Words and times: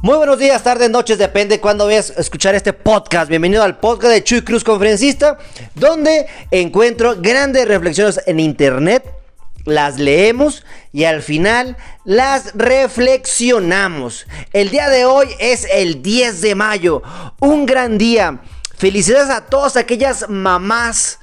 Muy 0.00 0.16
buenos 0.16 0.38
días, 0.38 0.62
tardes, 0.62 0.88
noches, 0.90 1.18
depende 1.18 1.58
cuándo 1.58 1.88
veas 1.88 2.10
escuchar 2.10 2.54
este 2.54 2.72
podcast. 2.72 3.28
Bienvenido 3.28 3.64
al 3.64 3.80
podcast 3.80 4.12
de 4.12 4.22
Chuy 4.22 4.42
Cruz 4.42 4.62
Conferencista, 4.62 5.38
donde 5.74 6.28
encuentro 6.52 7.16
grandes 7.20 7.66
reflexiones 7.66 8.20
en 8.26 8.38
internet, 8.38 9.04
las 9.64 9.98
leemos 9.98 10.64
y 10.92 11.02
al 11.02 11.20
final 11.20 11.76
las 12.04 12.54
reflexionamos. 12.54 14.28
El 14.52 14.70
día 14.70 14.88
de 14.88 15.04
hoy 15.04 15.30
es 15.40 15.66
el 15.72 16.00
10 16.00 16.42
de 16.42 16.54
mayo, 16.54 17.02
un 17.40 17.66
gran 17.66 17.98
día. 17.98 18.40
Felicidades 18.76 19.30
a 19.30 19.46
todas 19.46 19.76
aquellas 19.76 20.28
mamás 20.28 21.18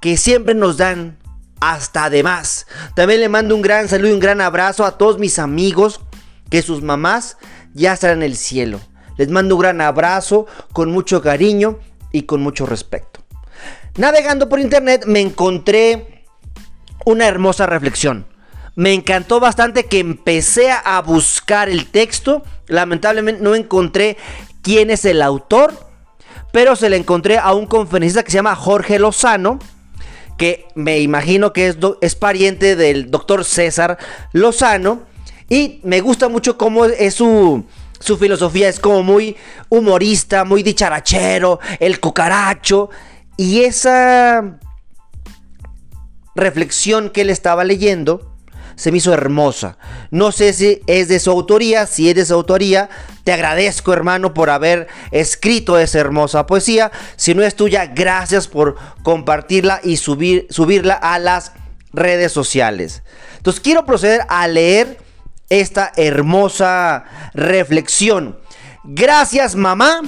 que 0.00 0.16
siempre 0.16 0.54
nos 0.54 0.78
dan 0.78 1.18
hasta 1.60 2.08
de 2.08 2.22
más. 2.22 2.66
También 2.94 3.20
le 3.20 3.28
mando 3.28 3.54
un 3.54 3.60
gran 3.60 3.88
saludo 3.88 4.08
y 4.08 4.14
un 4.14 4.20
gran 4.20 4.40
abrazo 4.40 4.86
a 4.86 4.96
todos 4.96 5.18
mis 5.18 5.38
amigos 5.38 6.00
que 6.48 6.62
sus 6.62 6.80
mamás 6.80 7.36
ya 7.76 7.92
estará 7.92 8.14
en 8.14 8.22
el 8.22 8.36
cielo. 8.36 8.80
Les 9.16 9.28
mando 9.28 9.54
un 9.54 9.60
gran 9.60 9.80
abrazo 9.80 10.46
con 10.72 10.90
mucho 10.90 11.22
cariño 11.22 11.78
y 12.10 12.22
con 12.22 12.42
mucho 12.42 12.66
respeto. 12.66 13.20
Navegando 13.96 14.48
por 14.48 14.60
internet 14.60 15.04
me 15.06 15.20
encontré 15.20 16.24
una 17.04 17.26
hermosa 17.26 17.66
reflexión. 17.66 18.26
Me 18.74 18.92
encantó 18.92 19.40
bastante 19.40 19.86
que 19.86 20.00
empecé 20.00 20.70
a 20.70 21.00
buscar 21.00 21.68
el 21.68 21.86
texto. 21.86 22.42
Lamentablemente 22.66 23.42
no 23.42 23.54
encontré 23.54 24.18
quién 24.60 24.90
es 24.90 25.06
el 25.06 25.22
autor, 25.22 25.72
pero 26.52 26.76
se 26.76 26.90
le 26.90 26.96
encontré 26.96 27.38
a 27.38 27.54
un 27.54 27.66
conferencista 27.66 28.22
que 28.22 28.30
se 28.30 28.36
llama 28.36 28.54
Jorge 28.54 28.98
Lozano, 28.98 29.58
que 30.36 30.66
me 30.74 31.00
imagino 31.00 31.54
que 31.54 31.68
es, 31.68 31.78
es 32.02 32.14
pariente 32.16 32.76
del 32.76 33.10
doctor 33.10 33.44
César 33.46 33.96
Lozano 34.32 35.05
y 35.48 35.80
me 35.84 36.00
gusta 36.00 36.28
mucho 36.28 36.58
cómo 36.58 36.84
es 36.84 37.14
su, 37.14 37.64
su 38.00 38.16
filosofía. 38.16 38.68
Es 38.68 38.80
como 38.80 39.02
muy 39.02 39.36
humorista, 39.68 40.44
muy 40.44 40.62
dicharachero, 40.62 41.60
el 41.78 42.00
cucaracho. 42.00 42.90
Y 43.36 43.62
esa 43.62 44.58
reflexión 46.34 47.10
que 47.10 47.22
él 47.22 47.30
estaba 47.30 47.64
leyendo 47.64 48.36
se 48.74 48.90
me 48.90 48.98
hizo 48.98 49.12
hermosa. 49.14 49.78
No 50.10 50.32
sé 50.32 50.52
si 50.52 50.82
es 50.86 51.08
de 51.08 51.18
su 51.18 51.30
autoría, 51.30 51.86
si 51.86 52.10
es 52.10 52.16
de 52.16 52.26
su 52.26 52.34
autoría, 52.34 52.90
te 53.24 53.32
agradezco 53.32 53.92
hermano 53.92 54.34
por 54.34 54.50
haber 54.50 54.86
escrito 55.12 55.78
esa 55.78 55.98
hermosa 55.98 56.46
poesía. 56.46 56.92
Si 57.16 57.34
no 57.34 57.42
es 57.42 57.54
tuya, 57.54 57.86
gracias 57.86 58.48
por 58.48 58.76
compartirla 59.02 59.80
y 59.82 59.96
subir, 59.96 60.46
subirla 60.50 60.94
a 60.94 61.18
las 61.18 61.52
redes 61.92 62.32
sociales. 62.32 63.02
Entonces 63.38 63.60
quiero 63.60 63.86
proceder 63.86 64.22
a 64.28 64.46
leer 64.46 65.05
esta 65.48 65.92
hermosa 65.96 67.04
reflexión. 67.34 68.38
Gracias 68.84 69.54
mamá 69.54 70.02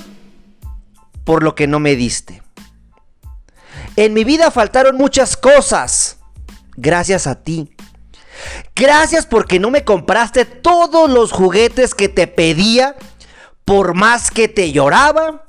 por 1.24 1.42
lo 1.42 1.54
que 1.54 1.66
no 1.66 1.80
me 1.80 1.96
diste. 1.96 2.42
En 3.96 4.14
mi 4.14 4.24
vida 4.24 4.50
faltaron 4.50 4.96
muchas 4.96 5.36
cosas. 5.36 6.18
Gracias 6.76 7.26
a 7.26 7.42
ti. 7.42 7.74
Gracias 8.74 9.26
porque 9.26 9.58
no 9.58 9.70
me 9.70 9.84
compraste 9.84 10.44
todos 10.44 11.10
los 11.10 11.32
juguetes 11.32 11.94
que 11.94 12.08
te 12.08 12.28
pedía 12.28 12.94
por 13.64 13.94
más 13.94 14.30
que 14.30 14.48
te 14.48 14.70
lloraba 14.72 15.44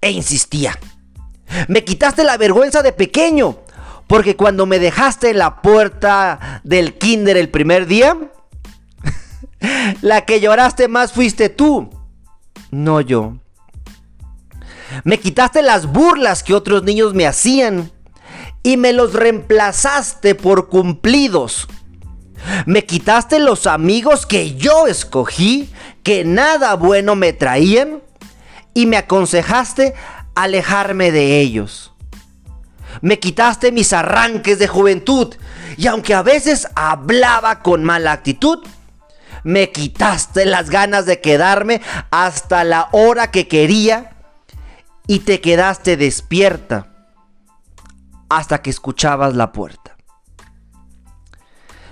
e 0.00 0.10
insistía. 0.10 0.78
Me 1.66 1.84
quitaste 1.84 2.24
la 2.24 2.36
vergüenza 2.36 2.82
de 2.82 2.92
pequeño 2.92 3.58
porque 4.06 4.36
cuando 4.36 4.66
me 4.66 4.78
dejaste 4.78 5.30
en 5.30 5.38
la 5.38 5.62
puerta 5.62 6.60
del 6.64 6.98
kinder 6.98 7.36
el 7.36 7.50
primer 7.50 7.86
día, 7.86 8.16
la 10.02 10.24
que 10.24 10.40
lloraste 10.40 10.88
más 10.88 11.12
fuiste 11.12 11.48
tú, 11.48 11.90
no 12.70 13.00
yo. 13.00 13.38
Me 15.04 15.18
quitaste 15.18 15.62
las 15.62 15.86
burlas 15.86 16.42
que 16.42 16.54
otros 16.54 16.82
niños 16.82 17.14
me 17.14 17.26
hacían 17.26 17.90
y 18.62 18.76
me 18.76 18.92
los 18.92 19.12
reemplazaste 19.12 20.34
por 20.34 20.68
cumplidos. 20.68 21.68
Me 22.66 22.84
quitaste 22.84 23.38
los 23.38 23.66
amigos 23.66 24.26
que 24.26 24.54
yo 24.56 24.86
escogí, 24.86 25.70
que 26.02 26.24
nada 26.24 26.74
bueno 26.74 27.16
me 27.16 27.32
traían, 27.32 28.02
y 28.74 28.86
me 28.86 28.96
aconsejaste 28.96 29.94
alejarme 30.34 31.10
de 31.10 31.40
ellos. 31.40 31.92
Me 33.00 33.18
quitaste 33.18 33.72
mis 33.72 33.92
arranques 33.92 34.58
de 34.58 34.68
juventud, 34.68 35.34
y 35.76 35.86
aunque 35.86 36.14
a 36.14 36.22
veces 36.22 36.68
hablaba 36.74 37.60
con 37.62 37.84
mala 37.84 38.12
actitud, 38.12 38.60
me 39.48 39.70
quitaste 39.70 40.44
las 40.44 40.68
ganas 40.68 41.06
de 41.06 41.22
quedarme 41.22 41.80
hasta 42.10 42.64
la 42.64 42.90
hora 42.92 43.30
que 43.30 43.48
quería 43.48 44.12
y 45.06 45.20
te 45.20 45.40
quedaste 45.40 45.96
despierta 45.96 46.88
hasta 48.28 48.60
que 48.60 48.68
escuchabas 48.68 49.34
la 49.34 49.50
puerta. 49.52 49.96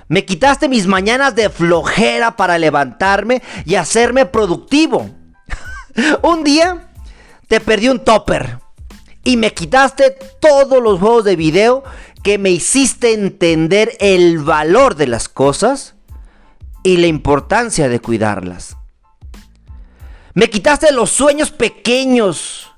Me 0.06 0.27
quitaste 0.27 0.69
mis 0.69 0.87
mañanas 0.87 1.34
de 1.34 1.49
flojera 1.49 2.37
para 2.37 2.59
levantarme 2.59 3.43
y 3.65 3.77
hacerme 3.77 4.27
productivo. 4.27 5.09
un 6.22 6.45
día 6.45 6.91
te 7.49 7.61
perdí 7.61 7.89
un 7.89 8.05
topper 8.05 8.59
y 9.25 9.39
me 9.39 9.55
quitaste 9.55 10.15
todos 10.43 10.83
los 10.83 11.00
juegos 11.00 11.25
de 11.25 11.37
video 11.37 11.84
que 12.22 12.37
me 12.37 12.50
hiciste 12.50 13.15
entender 13.15 13.97
el 13.99 14.41
valor 14.41 14.95
de 14.95 15.06
las 15.06 15.31
cosas 15.31 15.96
y 16.87 16.99
la 16.99 17.09
importancia 17.09 17.89
de 17.89 17.99
cuidarlas. 17.99 18.77
Me 20.35 20.49
quitaste 20.49 20.93
los 20.93 21.11
sueños 21.11 21.51
pequeños 21.51 22.73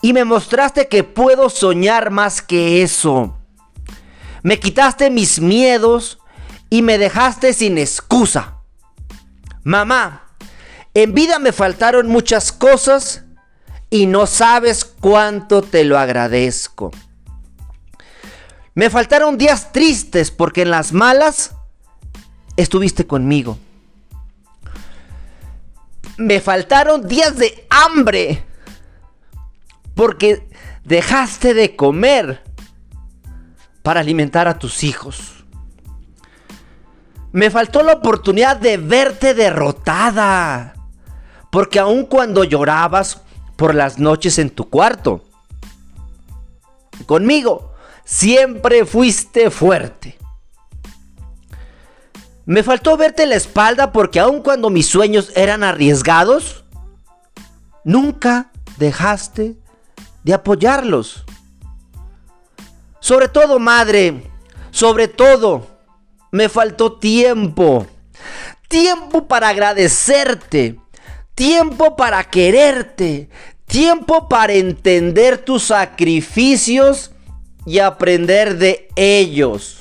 y 0.00 0.12
me 0.12 0.24
mostraste 0.24 0.86
que 0.86 1.02
puedo 1.02 1.50
soñar 1.50 2.12
más 2.12 2.40
que 2.40 2.82
eso. 2.82 3.36
Me 4.44 4.60
quitaste 4.60 5.10
mis 5.10 5.40
miedos 5.40 6.20
y 6.70 6.82
me 6.82 6.98
dejaste 6.98 7.52
sin 7.52 7.78
excusa. 7.78 8.58
Mamá, 9.64 10.36
en 10.94 11.12
vida 11.12 11.40
me 11.40 11.50
faltaron 11.50 12.06
muchas 12.06 12.52
cosas 12.52 13.24
y 13.90 14.06
no 14.06 14.26
sabes 14.26 14.84
cuánto 14.84 15.62
te 15.62 15.82
lo 15.82 15.98
agradezco. 15.98 16.92
Me 18.76 18.88
faltaron 18.88 19.36
días 19.36 19.72
tristes 19.72 20.30
porque 20.30 20.62
en 20.62 20.70
las 20.70 20.92
malas 20.92 21.56
estuviste 22.58 23.06
conmigo. 23.06 23.56
Me 26.16 26.40
faltaron 26.40 27.06
días 27.06 27.36
de 27.36 27.66
hambre 27.70 28.44
porque 29.94 30.48
dejaste 30.84 31.54
de 31.54 31.76
comer 31.76 32.42
para 33.82 34.00
alimentar 34.00 34.48
a 34.48 34.58
tus 34.58 34.82
hijos. 34.82 35.44
Me 37.30 37.50
faltó 37.50 37.82
la 37.82 37.92
oportunidad 37.92 38.56
de 38.56 38.76
verte 38.76 39.34
derrotada. 39.34 40.74
Porque 41.50 41.78
aun 41.78 42.06
cuando 42.06 42.42
llorabas 42.42 43.22
por 43.56 43.74
las 43.74 43.98
noches 43.98 44.38
en 44.38 44.50
tu 44.50 44.68
cuarto, 44.68 45.24
conmigo 47.06 47.72
siempre 48.04 48.84
fuiste 48.84 49.50
fuerte. 49.50 50.17
Me 52.48 52.62
faltó 52.62 52.96
verte 52.96 53.26
la 53.26 53.34
espalda 53.34 53.92
porque 53.92 54.18
aun 54.18 54.40
cuando 54.40 54.70
mis 54.70 54.86
sueños 54.86 55.30
eran 55.36 55.62
arriesgados, 55.62 56.64
nunca 57.84 58.50
dejaste 58.78 59.58
de 60.24 60.32
apoyarlos. 60.32 61.26
Sobre 63.00 63.28
todo, 63.28 63.58
madre, 63.58 64.22
sobre 64.70 65.08
todo, 65.08 65.66
me 66.30 66.48
faltó 66.48 66.94
tiempo. 66.94 67.86
Tiempo 68.66 69.28
para 69.28 69.50
agradecerte. 69.50 70.80
Tiempo 71.34 71.96
para 71.96 72.24
quererte. 72.24 73.28
Tiempo 73.66 74.26
para 74.26 74.54
entender 74.54 75.36
tus 75.36 75.64
sacrificios 75.64 77.10
y 77.66 77.80
aprender 77.80 78.56
de 78.56 78.88
ellos. 78.96 79.77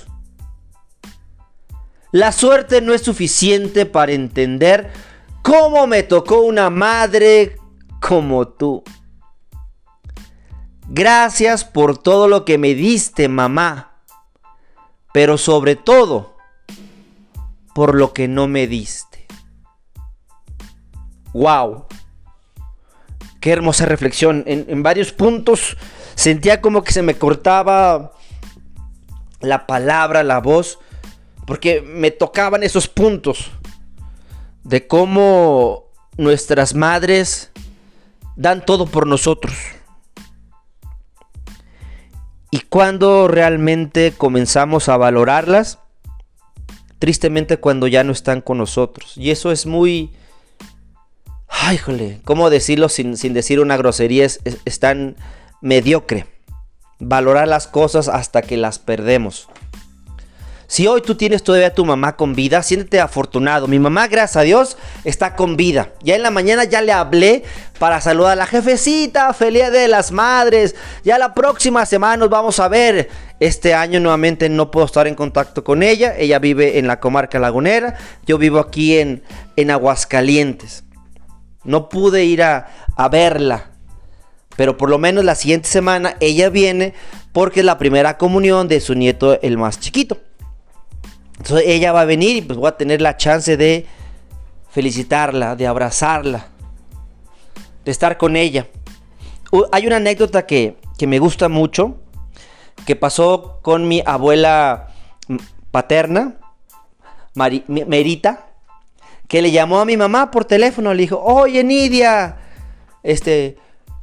La 2.12 2.32
suerte 2.32 2.82
no 2.82 2.94
es 2.94 3.02
suficiente 3.02 3.86
para 3.86 4.14
entender 4.14 4.92
cómo 5.42 5.88
me 5.88 6.04
tocó 6.04 6.42
una 6.42 6.70
madre 6.70 7.58
como 8.00 8.48
tú. 8.48 8.84
Gracias 10.88 11.66
por 11.66 11.98
todo 11.98 12.30
lo 12.30 12.46
que 12.46 12.58
me 12.58 12.74
diste, 12.74 13.28
mamá. 13.28 13.92
Pero 15.12 15.38
sobre 15.38 15.76
todo, 15.76 16.38
por 17.74 17.96
lo 17.96 18.14
que 18.14 18.28
no 18.28 18.48
me 18.48 18.68
diste. 18.68 19.28
¡Wow! 21.34 21.88
Qué 23.42 23.52
hermosa 23.52 23.86
reflexión. 23.86 24.44
En, 24.48 24.66
en 24.70 24.82
varios 24.82 25.12
puntos 25.12 25.78
sentía 26.16 26.62
como 26.62 26.84
que 26.84 26.94
se 26.94 27.02
me 27.02 27.16
cortaba 27.16 28.14
la 29.42 29.68
palabra, 29.68 30.24
la 30.24 30.40
voz 30.40 30.80
porque 31.48 31.82
me 31.82 32.12
tocaban 32.12 32.62
esos 32.62 32.90
puntos 32.90 33.52
de 34.66 34.86
cómo 34.86 35.86
nuestras 36.18 36.76
madres 36.76 37.52
dan 38.36 38.66
todo 38.66 38.86
por 38.86 39.08
nosotros. 39.08 39.56
Y 42.52 42.60
cuando 42.60 43.30
realmente 43.30 44.14
comenzamos 44.16 44.90
a 44.90 44.98
valorarlas, 44.98 45.80
tristemente 47.00 47.58
cuando 47.58 47.88
ya 47.88 48.04
no 48.04 48.12
están 48.12 48.42
con 48.42 48.58
nosotros. 48.58 49.14
Y 49.16 49.32
eso 49.32 49.54
es 49.54 49.66
muy... 49.66 50.12
Ay, 51.48 51.78
jole, 51.78 52.20
¿cómo 52.26 52.50
decirlo 52.50 52.90
sin, 52.90 53.14
decir 53.34 53.62
una 53.62 53.78
grosería? 53.78 54.26
es 54.26 54.80
tan 54.82 55.16
mediocre. 55.62 56.26
Valorar 57.00 57.48
las 57.48 57.68
cosas 57.68 58.10
hasta 58.10 58.42
que 58.42 58.58
las 58.58 58.80
perdemos. 58.80 59.48
Si 60.70 60.86
hoy 60.86 61.02
tú 61.02 61.16
tienes 61.16 61.44
todavía 61.44 61.68
a 61.68 61.74
tu 61.74 61.86
mamá 61.86 62.18
con 62.18 62.36
vida, 62.36 62.62
siéntete 62.62 63.00
afortunado. 63.00 63.68
Mi 63.68 63.80
mamá, 63.80 64.08
gracias 64.08 64.36
a 64.36 64.42
Dios, 64.42 64.78
está 65.06 65.34
con 65.38 65.56
vida. 65.56 65.94
Ya 66.04 66.16
en 66.16 66.24
la 66.24 66.30
mañana 66.30 66.66
ya 66.66 66.82
le 66.82 66.92
hablé 66.92 67.46
para 67.80 68.02
saludar 68.02 68.34
a 68.34 68.36
la 68.36 68.46
jefecita, 68.46 69.34
feliz 69.34 69.72
de 69.72 69.88
las 69.88 70.12
madres. 70.12 70.76
Ya 71.06 71.18
la 71.18 71.34
próxima 71.34 71.86
semana 71.86 72.18
nos 72.18 72.30
vamos 72.30 72.60
a 72.60 72.68
ver. 72.68 73.10
Este 73.40 73.74
año 73.74 74.02
nuevamente 74.02 74.50
no 74.50 74.70
puedo 74.70 74.86
estar 74.86 75.08
en 75.08 75.16
contacto 75.16 75.64
con 75.64 75.84
ella. 75.84 76.14
Ella 76.18 76.38
vive 76.38 76.80
en 76.80 76.88
la 76.88 77.00
comarca 77.00 77.40
lagunera. 77.40 77.96
Yo 78.26 78.38
vivo 78.38 78.60
aquí 78.60 78.98
en, 78.98 79.24
en 79.56 79.72
Aguascalientes. 79.72 80.84
No 81.64 81.88
pude 81.88 82.26
ir 82.26 82.44
a, 82.44 82.68
a 82.98 83.08
verla. 83.08 83.72
Pero 84.58 84.76
por 84.76 84.90
lo 84.90 84.98
menos 84.98 85.24
la 85.24 85.36
siguiente 85.36 85.70
semana 85.70 86.18
ella 86.20 86.50
viene 86.50 86.94
porque 87.32 87.62
es 87.62 87.66
la 87.66 87.78
primera 87.78 88.18
comunión 88.18 88.68
de 88.68 88.82
su 88.82 88.96
nieto, 88.96 89.40
el 89.42 89.58
más 89.58 89.80
chiquito. 89.80 90.18
Entonces 91.38 91.66
ella 91.68 91.92
va 91.92 92.02
a 92.02 92.06
venir 92.06 92.38
y 92.38 92.42
pues 92.42 92.58
voy 92.58 92.68
a 92.68 92.78
tener 92.78 93.02
la 93.02 93.18
chance 93.18 93.58
de 93.58 93.86
felicitarla, 94.70 95.56
de 95.56 95.68
abrazarla, 95.68 96.48
de 97.86 97.92
estar 97.92 98.18
con 98.18 98.36
ella. 98.36 98.68
hay 99.72 99.88
una 99.88 99.98
anécdota 99.98 100.46
que, 100.46 100.78
me 101.02 101.20
gusta 101.20 101.48
mucho, 101.48 101.98
que 102.86 102.96
pasó 102.96 103.60
con 103.62 103.88
mi 103.88 104.02
abuela 104.06 104.90
paterna, 105.72 106.36
Merita, 107.34 108.48
que 109.28 109.42
le 109.42 109.52
llamó 109.52 109.80
a 109.80 109.86
mi 109.86 109.96
mamá 109.98 110.32
por 110.32 110.46
teléfono, 110.46 110.94
le 110.94 111.02
dijo, 111.02 111.22
oye 111.22 111.64
Nidia, 111.64 112.38
este, 113.04 113.58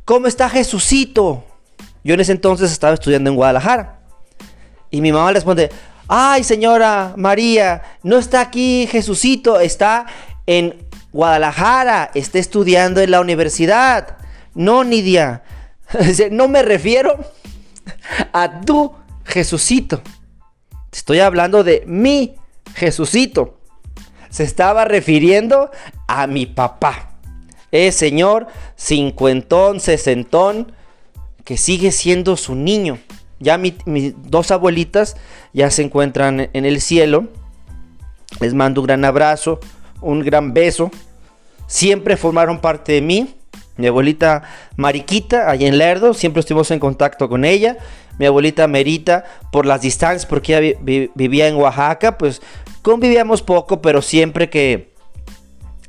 ¿cómo 0.04 0.26
está 0.26 0.48
Jesucito? 0.48 1.44
Yo 2.04 2.14
en 2.14 2.20
ese 2.20 2.32
entonces 2.32 2.70
estaba 2.70 2.94
estudiando 2.94 3.30
en 3.30 3.36
Guadalajara. 3.36 4.00
Y 4.90 5.00
mi 5.00 5.10
mamá 5.10 5.28
le 5.28 5.34
responde, 5.34 5.70
ay 6.08 6.44
señora 6.44 7.14
María, 7.16 7.82
no 8.02 8.18
está 8.18 8.40
aquí 8.40 8.86
Jesucito, 8.90 9.60
está 9.60 10.06
en 10.46 10.86
Guadalajara, 11.12 12.10
está 12.14 12.38
estudiando 12.38 13.00
en 13.00 13.12
la 13.12 13.20
universidad. 13.20 14.18
No, 14.54 14.82
Nidia, 14.82 15.42
no 16.30 16.48
me 16.48 16.62
refiero 16.62 17.18
a 18.32 18.60
tu 18.60 18.92
Jesucito. 19.24 20.02
Estoy 20.92 21.20
hablando 21.20 21.64
de 21.64 21.84
mi 21.86 22.34
Jesucito. 22.74 23.60
Se 24.30 24.42
estaba 24.44 24.84
refiriendo 24.84 25.70
a 26.08 26.26
mi 26.26 26.46
papá. 26.46 27.10
Es 27.70 27.96
señor 27.96 28.46
cincuentón, 28.76 29.80
sesentón, 29.80 30.72
que 31.44 31.56
sigue 31.56 31.92
siendo 31.92 32.36
su 32.36 32.54
niño. 32.54 32.98
Ya 33.44 33.58
mis 33.58 33.74
dos 34.28 34.50
abuelitas 34.50 35.16
ya 35.52 35.70
se 35.70 35.82
encuentran 35.82 36.48
en 36.52 36.64
el 36.64 36.80
cielo. 36.80 37.28
Les 38.40 38.54
mando 38.54 38.80
un 38.80 38.86
gran 38.86 39.04
abrazo, 39.04 39.60
un 40.00 40.20
gran 40.20 40.54
beso. 40.54 40.90
Siempre 41.66 42.16
formaron 42.16 42.60
parte 42.60 42.92
de 42.92 43.02
mí. 43.02 43.34
Mi 43.76 43.86
abuelita 43.86 44.42
Mariquita, 44.76 45.50
allá 45.50 45.68
en 45.68 45.78
Lerdo, 45.78 46.14
siempre 46.14 46.40
estuvimos 46.40 46.70
en 46.70 46.78
contacto 46.78 47.28
con 47.28 47.44
ella. 47.44 47.76
Mi 48.18 48.26
abuelita 48.26 48.66
Merita, 48.66 49.24
por 49.52 49.66
las 49.66 49.82
distancias, 49.82 50.26
porque 50.26 50.56
ella 50.56 50.78
vivía 51.14 51.48
en 51.48 51.56
Oaxaca, 51.56 52.16
pues 52.16 52.40
convivíamos 52.82 53.42
poco, 53.42 53.82
pero 53.82 54.00
siempre 54.00 54.48
que, 54.48 54.93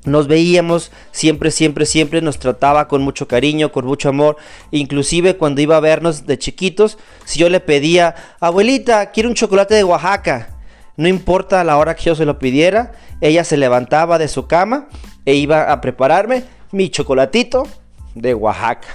nos 0.06 0.28
veíamos 0.28 0.92
siempre, 1.12 1.52
siempre, 1.52 1.86
siempre 1.86 2.22
nos 2.22 2.40
trataba 2.40 2.88
con 2.88 3.02
mucho 3.02 3.28
cariño, 3.28 3.72
con 3.72 3.86
mucho 3.86 4.10
amor. 4.10 4.38
Inclusive 4.72 5.38
cuando 5.38 5.62
iba 5.62 5.78
a 5.78 5.82
vernos 5.82 6.26
de 6.26 6.38
chiquitos, 6.38 6.98
si 7.26 7.40
yo 7.40 7.50
le 7.50 7.60
pedía, 7.60 8.16
abuelita, 8.40 9.12
quiero 9.12 9.30
un 9.30 9.36
chocolate 9.36 9.76
de 9.76 9.84
Oaxaca. 9.84 10.50
No 10.96 11.08
importa 11.08 11.64
la 11.64 11.78
hora 11.78 11.96
que 11.96 12.04
yo 12.04 12.16
se 12.16 12.26
lo 12.26 12.40
pidiera, 12.40 12.94
ella 13.20 13.44
se 13.44 13.58
levantaba 13.58 14.18
de 14.18 14.28
su 14.28 14.48
cama 14.48 14.88
e 15.26 15.34
iba 15.34 15.72
a 15.72 15.82
prepararme 15.82 16.44
mi 16.72 16.90
chocolatito 16.90 17.68
de 18.14 18.34
Oaxaca. 18.34 18.88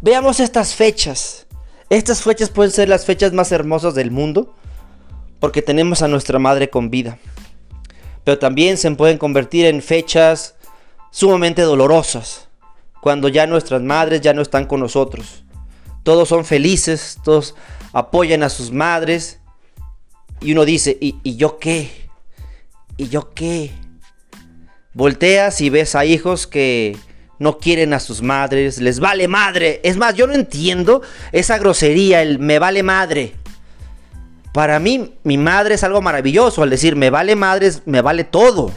Veamos 0.00 0.40
estas 0.40 0.74
fechas. 0.74 1.46
Estas 1.90 2.22
fechas 2.22 2.50
pueden 2.50 2.72
ser 2.72 2.88
las 2.88 3.04
fechas 3.04 3.32
más 3.32 3.52
hermosas 3.52 3.94
del 3.94 4.10
mundo 4.10 4.54
porque 5.40 5.60
tenemos 5.60 6.02
a 6.02 6.08
nuestra 6.08 6.38
madre 6.38 6.70
con 6.70 6.88
vida 6.88 7.18
pero 8.24 8.38
también 8.38 8.76
se 8.78 8.90
pueden 8.92 9.18
convertir 9.18 9.66
en 9.66 9.82
fechas 9.82 10.56
sumamente 11.10 11.62
dolorosas, 11.62 12.48
cuando 13.00 13.28
ya 13.28 13.46
nuestras 13.46 13.82
madres 13.82 14.22
ya 14.22 14.32
no 14.32 14.42
están 14.42 14.66
con 14.66 14.80
nosotros. 14.80 15.44
Todos 16.02 16.28
son 16.28 16.44
felices, 16.44 17.18
todos 17.22 17.54
apoyan 17.92 18.42
a 18.42 18.48
sus 18.48 18.72
madres, 18.72 19.40
y 20.40 20.52
uno 20.52 20.64
dice, 20.64 20.96
¿y, 21.00 21.36
yo 21.36 21.58
qué? 21.58 21.90
¿Y 22.96 23.08
yo 23.08 23.32
qué? 23.32 23.70
Volteas 24.92 25.60
y 25.60 25.70
ves 25.70 25.94
a 25.94 26.04
hijos 26.04 26.46
que 26.46 26.96
no 27.38 27.58
quieren 27.58 27.94
a 27.94 28.00
sus 28.00 28.22
madres, 28.22 28.78
les 28.78 29.00
vale 29.00 29.26
madre. 29.28 29.80
Es 29.84 29.96
más, 29.96 30.14
yo 30.14 30.26
no 30.26 30.34
entiendo 30.34 31.02
esa 31.32 31.58
grosería, 31.58 32.22
el 32.22 32.38
me 32.38 32.58
vale 32.58 32.82
madre. 32.82 33.34
Para 34.54 34.78
mí, 34.78 35.18
mi 35.24 35.36
madre 35.36 35.74
es 35.74 35.82
algo 35.82 36.00
maravilloso. 36.00 36.62
Al 36.62 36.70
decir, 36.70 36.94
me 36.94 37.10
vale 37.10 37.34
madres, 37.34 37.82
me 37.86 38.00
vale 38.02 38.22
todo. 38.22 38.70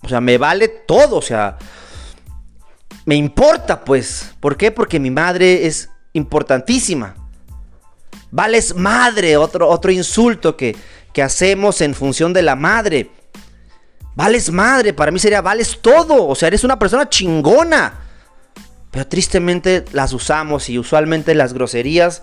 O 0.00 0.08
sea, 0.08 0.20
me 0.20 0.38
vale 0.38 0.68
todo. 0.68 1.16
O 1.16 1.22
sea, 1.22 1.58
me 3.04 3.16
importa, 3.16 3.84
pues. 3.84 4.30
¿Por 4.38 4.56
qué? 4.56 4.70
Porque 4.70 5.00
mi 5.00 5.10
madre 5.10 5.66
es 5.66 5.90
importantísima. 6.12 7.16
Vales 8.30 8.76
madre, 8.76 9.36
otro, 9.36 9.68
otro 9.68 9.90
insulto 9.90 10.56
que, 10.56 10.76
que 11.12 11.20
hacemos 11.20 11.80
en 11.80 11.92
función 11.92 12.32
de 12.32 12.42
la 12.42 12.54
madre. 12.54 13.10
Vales 14.14 14.52
madre, 14.52 14.92
para 14.92 15.10
mí 15.10 15.18
sería 15.18 15.40
vales 15.40 15.80
todo. 15.82 16.28
O 16.28 16.36
sea, 16.36 16.46
eres 16.46 16.62
una 16.62 16.78
persona 16.78 17.08
chingona. 17.08 17.92
Pero 18.92 19.04
tristemente 19.08 19.84
las 19.90 20.12
usamos 20.12 20.70
y 20.70 20.78
usualmente 20.78 21.34
las 21.34 21.54
groserías 21.54 22.22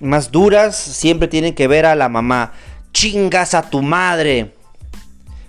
más 0.00 0.30
duras 0.30 0.76
siempre 0.76 1.28
tienen 1.28 1.54
que 1.54 1.68
ver 1.68 1.86
a 1.86 1.94
la 1.94 2.08
mamá. 2.08 2.52
Chingas 2.92 3.54
a 3.54 3.62
tu 3.62 3.82
madre. 3.82 4.54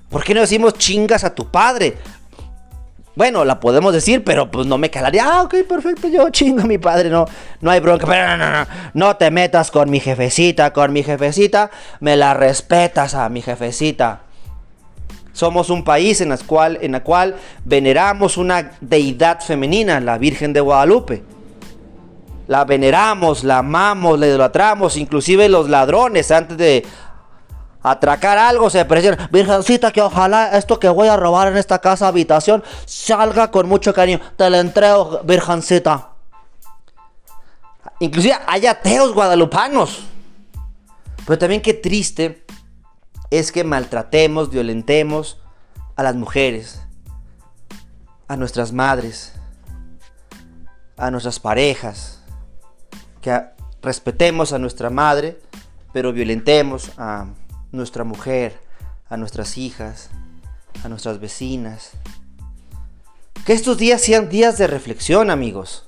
¿Por 0.10 0.24
qué 0.24 0.34
no 0.34 0.42
decimos 0.42 0.74
chingas 0.74 1.24
a 1.24 1.34
tu 1.34 1.50
padre? 1.50 1.98
Bueno, 3.16 3.44
la 3.44 3.60
podemos 3.60 3.94
decir, 3.94 4.24
pero 4.24 4.52
pues 4.52 4.68
no 4.68 4.78
me 4.78 4.90
calaría. 4.90 5.26
Ah, 5.26 5.42
ok, 5.44 5.56
perfecto, 5.68 6.08
yo 6.08 6.30
chingo 6.30 6.62
a 6.62 6.66
mi 6.66 6.78
padre, 6.78 7.10
no, 7.10 7.26
no 7.60 7.72
hay 7.72 7.80
bronca. 7.80 8.06
Pero 8.06 8.28
no, 8.28 8.38
no, 8.38 8.52
no, 8.52 8.68
no 8.94 9.16
te 9.16 9.32
metas 9.32 9.72
con 9.72 9.90
mi 9.90 10.00
jefecita, 10.00 10.72
con 10.72 10.94
mi 10.94 11.04
jefecita, 11.04 11.72
me 12.00 12.16
la 12.16 12.34
respetas 12.34 13.14
a 13.16 13.28
mi 13.30 13.42
jefecita. 13.42 14.22
Somos 15.34 15.70
un 15.70 15.84
país 15.84 16.22
en, 16.22 16.32
el 16.32 16.44
cual, 16.46 16.78
en 16.82 16.94
la 16.94 17.04
cual 17.04 17.36
veneramos 17.64 18.38
una 18.38 18.72
deidad 18.82 19.40
femenina, 19.40 20.00
la 20.00 20.18
Virgen 20.18 20.52
de 20.54 20.62
Guadalupe 20.62 21.24
la 22.52 22.66
veneramos, 22.66 23.46
la 23.46 23.60
amamos, 23.60 24.20
la 24.20 24.28
idolatramos, 24.28 24.98
inclusive 24.98 25.48
los 25.48 25.70
ladrones 25.70 26.32
antes 26.32 26.58
de 26.58 26.86
atracar 27.82 28.38
algo 28.38 28.70
se 28.70 28.84
presionan, 28.84 29.30
virgencita 29.32 29.94
que 29.94 30.02
ojalá 30.02 30.58
esto 30.58 30.78
que 30.78 30.90
voy 30.90 31.08
a 31.08 31.16
robar 31.16 31.48
en 31.48 31.56
esta 31.56 31.80
casa 31.80 32.10
habitación 32.10 32.62
salga 32.86 33.52
con 33.52 33.70
mucho 33.70 33.94
cariño, 33.94 34.20
te 34.36 34.50
la 34.50 34.60
entrego, 34.60 35.22
virgencita. 35.24 36.10
Inclusive 38.00 38.36
hay 38.46 38.68
ateos 38.68 39.14
guadalupanos. 39.14 40.04
Pero 41.26 41.40
también 41.40 41.62
qué 41.62 41.74
triste 41.74 42.46
es 43.30 43.54
que 43.54 43.64
maltratemos, 43.64 44.50
violentemos 44.50 45.40
a 45.96 46.04
las 46.04 46.16
mujeres, 46.16 46.82
a 48.28 48.36
nuestras 48.36 48.74
madres, 48.74 49.32
a 50.98 51.10
nuestras 51.12 51.40
parejas 51.40 52.21
que 53.22 53.42
respetemos 53.82 54.54
a 54.54 54.60
nuestra 54.60 54.90
madre, 54.90 55.40
pero 55.94 56.14
violentemos 56.14 56.92
a 56.98 57.28
nuestra 57.72 58.04
mujer, 58.04 58.60
a 59.10 59.18
nuestras 59.18 59.58
hijas, 59.58 60.10
a 60.84 60.90
nuestras 60.90 61.20
vecinas. 61.20 61.92
Que 63.46 63.54
estos 63.54 63.78
días 63.78 64.02
sean 64.02 64.30
días 64.30 64.58
de 64.58 64.68
reflexión, 64.68 65.30
amigos. 65.30 65.86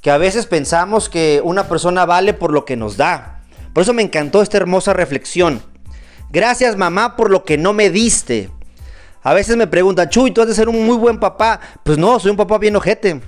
Que 0.00 0.10
a 0.10 0.18
veces 0.18 0.46
pensamos 0.46 1.08
que 1.08 1.40
una 1.42 1.68
persona 1.68 2.04
vale 2.04 2.34
por 2.34 2.52
lo 2.52 2.64
que 2.64 2.76
nos 2.76 2.96
da. 2.96 3.42
Por 3.72 3.82
eso 3.82 3.92
me 3.92 4.02
encantó 4.02 4.42
esta 4.42 4.58
hermosa 4.58 4.92
reflexión. 4.92 5.62
Gracias 6.30 6.76
mamá 6.76 7.16
por 7.16 7.30
lo 7.30 7.44
que 7.44 7.56
no 7.56 7.72
me 7.72 7.90
diste. 7.90 8.50
A 9.22 9.32
veces 9.32 9.56
me 9.56 9.66
preguntan, 9.66 10.10
Chuy, 10.10 10.32
tú 10.32 10.42
has 10.42 10.48
de 10.48 10.54
ser 10.54 10.68
un 10.68 10.84
muy 10.84 10.96
buen 10.96 11.18
papá. 11.18 11.60
Pues 11.82 11.96
no, 11.96 12.20
soy 12.20 12.30
un 12.30 12.36
papá 12.36 12.58
bien 12.58 12.76
ojete. 12.76 13.22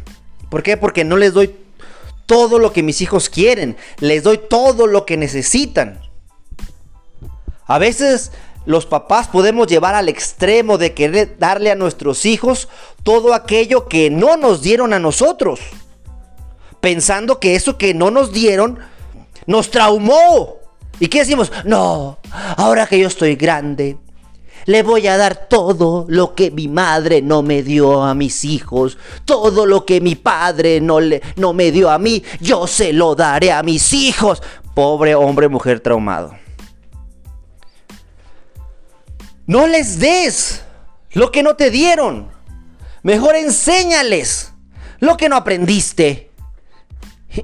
¿Por 0.50 0.62
qué? 0.62 0.76
Porque 0.76 1.04
no 1.04 1.16
les 1.16 1.32
doy 1.32 1.65
todo 2.26 2.58
lo 2.58 2.72
que 2.72 2.82
mis 2.82 3.00
hijos 3.00 3.30
quieren. 3.30 3.76
Les 3.98 4.22
doy 4.22 4.38
todo 4.38 4.86
lo 4.86 5.06
que 5.06 5.16
necesitan. 5.16 6.00
A 7.66 7.78
veces 7.78 8.32
los 8.64 8.84
papás 8.84 9.28
podemos 9.28 9.68
llevar 9.68 9.94
al 9.94 10.08
extremo 10.08 10.76
de 10.76 10.92
querer 10.92 11.38
darle 11.38 11.70
a 11.70 11.76
nuestros 11.76 12.26
hijos 12.26 12.68
todo 13.02 13.32
aquello 13.32 13.86
que 13.88 14.10
no 14.10 14.36
nos 14.36 14.60
dieron 14.60 14.92
a 14.92 14.98
nosotros. 14.98 15.60
Pensando 16.80 17.40
que 17.40 17.54
eso 17.54 17.78
que 17.78 17.94
no 17.94 18.10
nos 18.10 18.32
dieron 18.32 18.78
nos 19.46 19.70
traumó. 19.70 20.56
¿Y 20.98 21.08
qué 21.08 21.20
decimos? 21.20 21.52
No, 21.64 22.18
ahora 22.56 22.86
que 22.86 22.98
yo 22.98 23.06
estoy 23.06 23.36
grande, 23.36 23.98
le 24.66 24.82
voy 24.82 25.06
a 25.06 25.16
dar 25.16 25.48
todo 25.48 26.04
lo 26.08 26.34
que 26.34 26.50
mi 26.50 26.68
madre 26.68 27.22
no 27.22 27.42
me 27.42 27.62
dio 27.62 28.02
a 28.02 28.14
mis 28.14 28.44
hijos. 28.44 28.98
Todo 29.24 29.64
lo 29.64 29.86
que 29.86 30.00
mi 30.00 30.16
padre 30.16 30.80
no, 30.80 31.00
le, 31.00 31.22
no 31.36 31.52
me 31.52 31.70
dio 31.70 31.90
a 31.90 31.98
mí, 31.98 32.22
yo 32.40 32.66
se 32.66 32.92
lo 32.92 33.14
daré 33.14 33.52
a 33.52 33.62
mis 33.62 33.92
hijos. 33.92 34.42
Pobre 34.74 35.14
hombre, 35.14 35.48
mujer 35.48 35.80
traumado. 35.80 36.36
No 39.46 39.66
les 39.68 40.00
des 40.00 40.62
lo 41.12 41.30
que 41.30 41.42
no 41.42 41.54
te 41.54 41.70
dieron. 41.70 42.28
Mejor 43.02 43.36
enséñales 43.36 44.52
lo 44.98 45.16
que 45.16 45.28
no 45.28 45.36
aprendiste. 45.36 46.32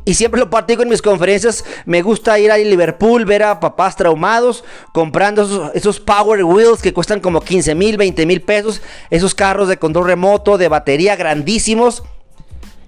Y 0.04 0.14
siempre 0.14 0.40
lo 0.40 0.50
practico 0.50 0.82
en 0.82 0.88
mis 0.88 1.02
conferencias. 1.02 1.64
Me 1.84 2.02
gusta 2.02 2.38
ir 2.38 2.50
a 2.50 2.58
Liverpool, 2.58 3.25
ver 3.25 3.42
a 3.42 3.61
papás 3.61 3.96
traumados, 3.96 4.64
comprando 4.92 5.70
esos, 5.75 6.00
Power 6.00 6.44
Wheels 6.44 6.82
que 6.82 6.92
cuestan 6.92 7.20
como 7.20 7.40
15 7.40 7.75
mil, 7.75 7.96
20 7.96 8.26
mil 8.26 8.42
pesos. 8.42 8.82
Esos 9.11 9.34
carros 9.34 9.68
de 9.68 9.78
control 9.78 10.06
remoto, 10.06 10.58
de 10.58 10.68
batería 10.68 11.16
grandísimos. 11.16 12.02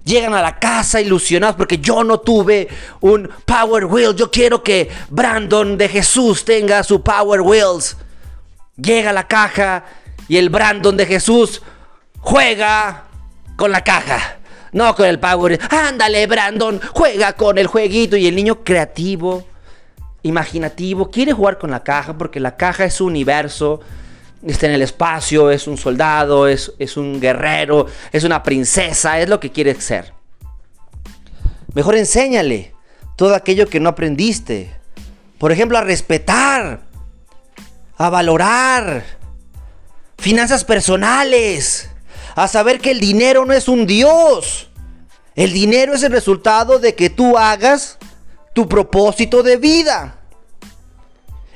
Llegan 0.04 0.34
a 0.34 0.42
la 0.42 0.58
casa 0.58 1.00
ilusionados 1.00 1.56
porque 1.56 1.78
yo 1.78 2.04
no 2.04 2.20
tuve 2.20 2.68
un 3.00 3.30
Power 3.46 3.86
Wheel. 3.86 4.14
Yo 4.14 4.30
quiero 4.30 4.62
que 4.62 4.90
Brandon 5.08 5.78
de 5.78 5.88
Jesús 5.88 6.44
tenga 6.44 6.82
su 6.82 7.02
Power 7.02 7.40
Wheels. 7.40 7.96
Llega 8.76 9.10
a 9.10 9.14
la 9.14 9.26
caja 9.26 9.84
y 10.28 10.36
el 10.36 10.50
Brandon 10.50 10.96
de 10.96 11.06
Jesús 11.06 11.62
juega 12.20 13.04
con 13.56 13.70
la 13.70 13.82
caja. 13.82 14.38
No 14.74 14.92
con 14.96 15.06
el 15.06 15.20
Power. 15.20 15.58
Ándale, 15.70 16.26
Brandon, 16.26 16.80
juega 16.92 17.32
con 17.34 17.58
el 17.58 17.68
jueguito. 17.68 18.16
Y 18.16 18.26
el 18.26 18.34
niño 18.34 18.64
creativo, 18.64 19.46
imaginativo, 20.22 21.10
quiere 21.10 21.32
jugar 21.32 21.58
con 21.58 21.70
la 21.70 21.84
caja 21.84 22.18
porque 22.18 22.40
la 22.40 22.56
caja 22.56 22.84
es 22.84 22.94
su 22.94 23.06
universo. 23.06 23.80
Está 24.44 24.66
en 24.66 24.72
el 24.72 24.82
espacio, 24.82 25.50
es 25.52 25.68
un 25.68 25.78
soldado, 25.78 26.48
es, 26.48 26.72
es 26.80 26.96
un 26.96 27.20
guerrero, 27.20 27.86
es 28.12 28.24
una 28.24 28.42
princesa, 28.42 29.20
es 29.20 29.28
lo 29.28 29.38
que 29.38 29.52
quiere 29.52 29.80
ser. 29.80 30.12
Mejor 31.72 31.94
enséñale 31.94 32.74
todo 33.16 33.36
aquello 33.36 33.68
que 33.68 33.78
no 33.78 33.90
aprendiste. 33.90 34.74
Por 35.38 35.52
ejemplo, 35.52 35.78
a 35.78 35.82
respetar, 35.82 36.80
a 37.96 38.10
valorar, 38.10 39.04
finanzas 40.18 40.64
personales, 40.64 41.93
a 42.34 42.48
saber 42.48 42.80
que 42.80 42.90
el 42.90 43.00
dinero 43.00 43.44
no 43.44 43.52
es 43.52 43.68
un 43.68 43.86
Dios. 43.86 44.68
El 45.34 45.52
dinero 45.52 45.94
es 45.94 46.02
el 46.02 46.12
resultado 46.12 46.78
de 46.78 46.94
que 46.94 47.10
tú 47.10 47.36
hagas 47.36 47.98
tu 48.52 48.68
propósito 48.68 49.42
de 49.42 49.56
vida. 49.56 50.18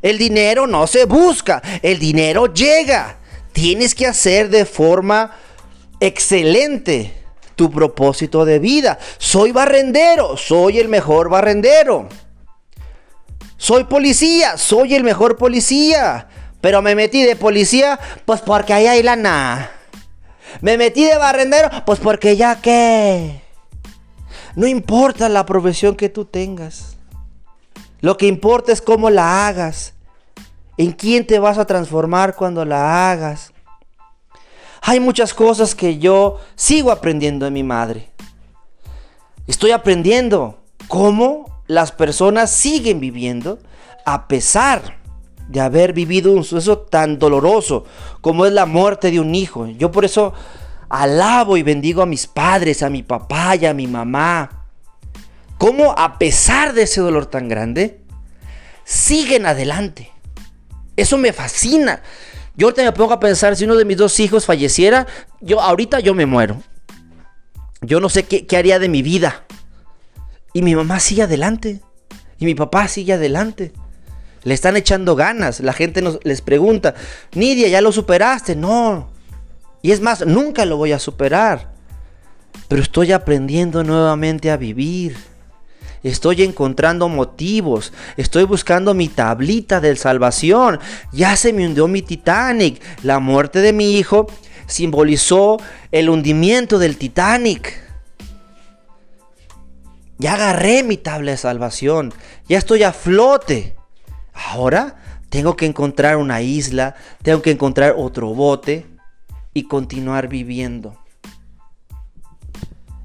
El 0.03 0.19
dinero 0.19 0.67
no 0.67 0.87
se 0.87 1.05
busca, 1.05 1.63
el 1.83 1.99
dinero 1.99 2.53
llega. 2.53 3.19
Tienes 3.53 3.95
que 3.95 4.07
hacer 4.07 4.49
de 4.49 4.65
forma 4.65 5.37
excelente 6.01 7.15
tu 7.57 7.71
propósito 7.71 8.45
de 8.45 8.59
vida. 8.59 8.99
Soy 9.19 9.51
barrendero, 9.53 10.37
soy 10.37 10.79
el 10.79 10.89
mejor 10.89 11.29
barrendero. 11.29 12.09
Soy 13.57 13.85
policía, 13.85 14.57
soy 14.57 14.95
el 14.95 15.03
mejor 15.03 15.37
policía. 15.37 16.29
Pero 16.61 16.83
me 16.83 16.95
metí 16.95 17.25
de 17.25 17.35
policía, 17.37 17.99
pues 18.25 18.41
porque 18.41 18.73
ahí 18.73 18.87
hay 18.87 19.03
lana. 19.03 19.78
Me 20.61 20.77
metí 20.77 21.05
de 21.05 21.17
barrendero, 21.17 21.71
pues 21.85 21.99
porque 22.01 22.37
ya 22.37 22.61
que... 22.61 23.43
No 24.55 24.67
importa 24.67 25.29
la 25.29 25.47
profesión 25.47 25.95
que 25.95 26.09
tú 26.09 26.25
tengas. 26.25 26.97
Lo 28.01 28.17
que 28.17 28.27
importa 28.27 28.73
es 28.73 28.81
cómo 28.81 29.11
la 29.11 29.47
hagas. 29.47 29.95
En 30.77 30.93
quién 30.93 31.27
te 31.27 31.39
vas 31.39 31.59
a 31.59 31.65
transformar 31.65 32.35
cuando 32.35 32.65
la 32.65 33.11
hagas. 33.11 33.53
Hay 34.83 35.01
muchas 35.01 35.35
cosas 35.35 35.75
que 35.75 35.99
yo 35.99 36.41
sigo 36.55 36.91
aprendiendo 36.91 37.45
de 37.45 37.51
mi 37.51 37.63
madre. 37.63 38.11
Estoy 39.47 39.71
aprendiendo 39.73 40.59
cómo 40.89 41.63
las 41.67 41.93
personas 41.93 42.51
siguen 42.51 43.01
viviendo 43.01 43.59
a 44.05 44.29
pesar 44.29 44.98
de 45.49 45.61
haber 45.61 45.93
vivido 45.93 46.33
un 46.33 46.45
suceso 46.45 46.79
tan 46.79 47.19
doloroso 47.19 47.85
como 48.21 48.47
es 48.47 48.53
la 48.53 48.67
muerte 48.67 49.11
de 49.11 49.19
un 49.19 49.35
hijo. 49.35 49.67
Yo 49.67 49.91
por 49.91 50.05
eso 50.05 50.35
alabo 50.89 51.57
y 51.57 51.63
bendigo 51.63 52.03
a 52.03 52.07
mis 52.07 52.27
padres, 52.27 52.83
a 52.83 52.91
mi 52.91 53.03
papá 53.03 53.57
y 53.57 53.67
a 53.67 53.75
mi 53.75 53.87
mamá. 53.87 54.67
Cómo 55.57 55.93
a 55.97 56.19
pesar 56.19 56.73
de 56.75 56.83
ese 56.83 57.01
dolor 57.01 57.27
tan 57.27 57.49
grande, 57.49 58.01
siguen 58.85 59.47
adelante. 59.47 60.13
Eso 60.97 61.19
me 61.19 61.33
fascina. 61.33 62.03
Yo 62.57 62.67
ahorita 62.67 62.83
me 62.83 62.93
pongo 62.93 63.15
a 63.15 63.21
pensar, 63.21 63.57
si 63.57 63.65
uno 63.65 63.77
de 63.77 63.85
mis 63.85 63.97
dos 63.97 64.19
hijos 64.21 64.45
falleciera, 64.45 65.07
yo 65.41 65.61
ahorita 65.61 66.01
yo 66.01 66.15
me 66.15 66.27
muero. 66.27 66.61
Yo 67.81 68.01
no 68.01 68.09
sé 68.09 68.25
qué, 68.25 68.47
qué 68.47 68.57
haría 68.57 68.79
de 68.79 68.89
mi 68.89 69.03
vida. 69.03 69.45
Y 70.53 70.63
mi 70.63 70.75
mamá 70.75 71.01
sigue 71.01 71.23
adelante. 71.23 71.81
Y 72.39 72.45
mi 72.45 72.55
papá 72.55 72.89
sigue 72.89 73.13
adelante. 73.13 73.73
Le 74.49 74.55
están 74.55 74.79
echando 74.79 75.15
ganas. 75.15 75.61
La 75.61 75.75
gente 75.75 76.01
nos, 76.01 76.21
les 76.25 76.41
pregunta, 76.41 76.95
Nidia, 77.35 77.69
¿ya 77.69 77.83
lo 77.83 77.93
superaste? 77.93 78.57
No. 78.57 79.11
Y 79.83 79.93
es 79.93 80.01
más, 80.01 80.25
nunca 80.25 80.65
lo 80.65 80.79
voy 80.79 80.93
a 80.93 80.99
superar. 80.99 81.71
Pero 82.67 82.81
estoy 82.81 83.13
aprendiendo 83.13 83.85
nuevamente 83.85 84.51
a 84.51 84.57
vivir. 84.57 85.19
Estoy 86.03 86.45
encontrando 86.45 87.11
motivos. 87.11 87.93
Estoy 88.17 88.45
buscando 88.45 88.95
mi 88.95 89.09
tablita 89.09 89.83
de 89.83 89.95
salvación. 89.97 90.81
Ya 91.13 91.37
se 91.37 91.53
me 91.53 91.67
hundió 91.67 91.87
mi 91.87 92.01
Titanic. 92.01 92.81
La 93.03 93.19
muerte 93.19 93.61
de 93.61 93.75
mi 93.75 93.99
hijo 93.99 94.29
simbolizó 94.67 95.59
el 95.93 96.09
hundimiento 96.09 96.79
del 96.79 96.97
Titanic. 96.97 97.79
Ya 100.17 100.33
agarré 100.33 100.85
mi 100.85 100.97
tabla 100.97 101.33
de 101.33 101.37
salvación. 101.37 102.15
Ya 102.49 102.57
estoy 102.57 102.83
a 102.83 102.95
flote. 102.95 103.78
Ahora 104.47 104.97
tengo 105.29 105.57
que 105.57 105.67
encontrar 105.67 106.17
una 106.17 106.41
isla, 106.41 106.95
tengo 107.23 107.43
que 107.43 107.51
encontrar 107.51 107.95
otro 107.97 108.29
bote 108.35 108.87
y 109.53 109.65
continuar 109.65 110.29
viviendo. 110.29 110.97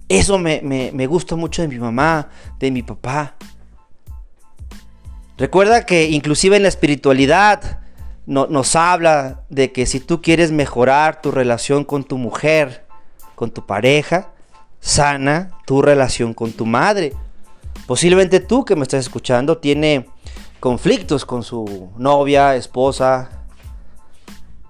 Eso 0.07 0.37
me, 0.37 1.07
gusta 1.07 1.35
mucho 1.35 1.63
de 1.63 1.67
mi 1.67 1.79
mamá, 1.79 2.29
de 2.59 2.69
mi 2.69 2.83
papá. 2.83 3.35
Recuerda 5.37 5.85
que 5.85 6.09
inclusive 6.09 6.55
en 6.55 6.61
la 6.61 6.69
espiritualidad 6.69 7.79
nos 8.25 8.75
habla 8.75 9.41
de 9.49 9.71
que 9.71 9.85
si 9.85 9.99
tú 9.99 10.21
quieres 10.21 10.51
mejorar 10.51 11.21
tu 11.21 11.31
relación 11.31 11.83
con 11.83 12.03
tu 12.03 12.17
mujer, 12.17 12.85
con 13.33 13.49
tu 13.49 13.65
pareja, 13.65 14.29
sana 14.79 15.51
tu 15.65 15.81
relación 15.81 16.33
con 16.33 16.51
tu 16.51 16.65
madre. 16.65 17.13
Posiblemente 17.87 18.39
tú 18.39 18.63
que 18.63 18.75
me 18.75 18.83
estás 18.83 19.01
escuchando 19.01 19.57
tiene 19.57 20.05
conflictos 20.63 21.25
con 21.25 21.43
su 21.43 21.89
novia, 21.97 22.55
esposa. 22.55 23.43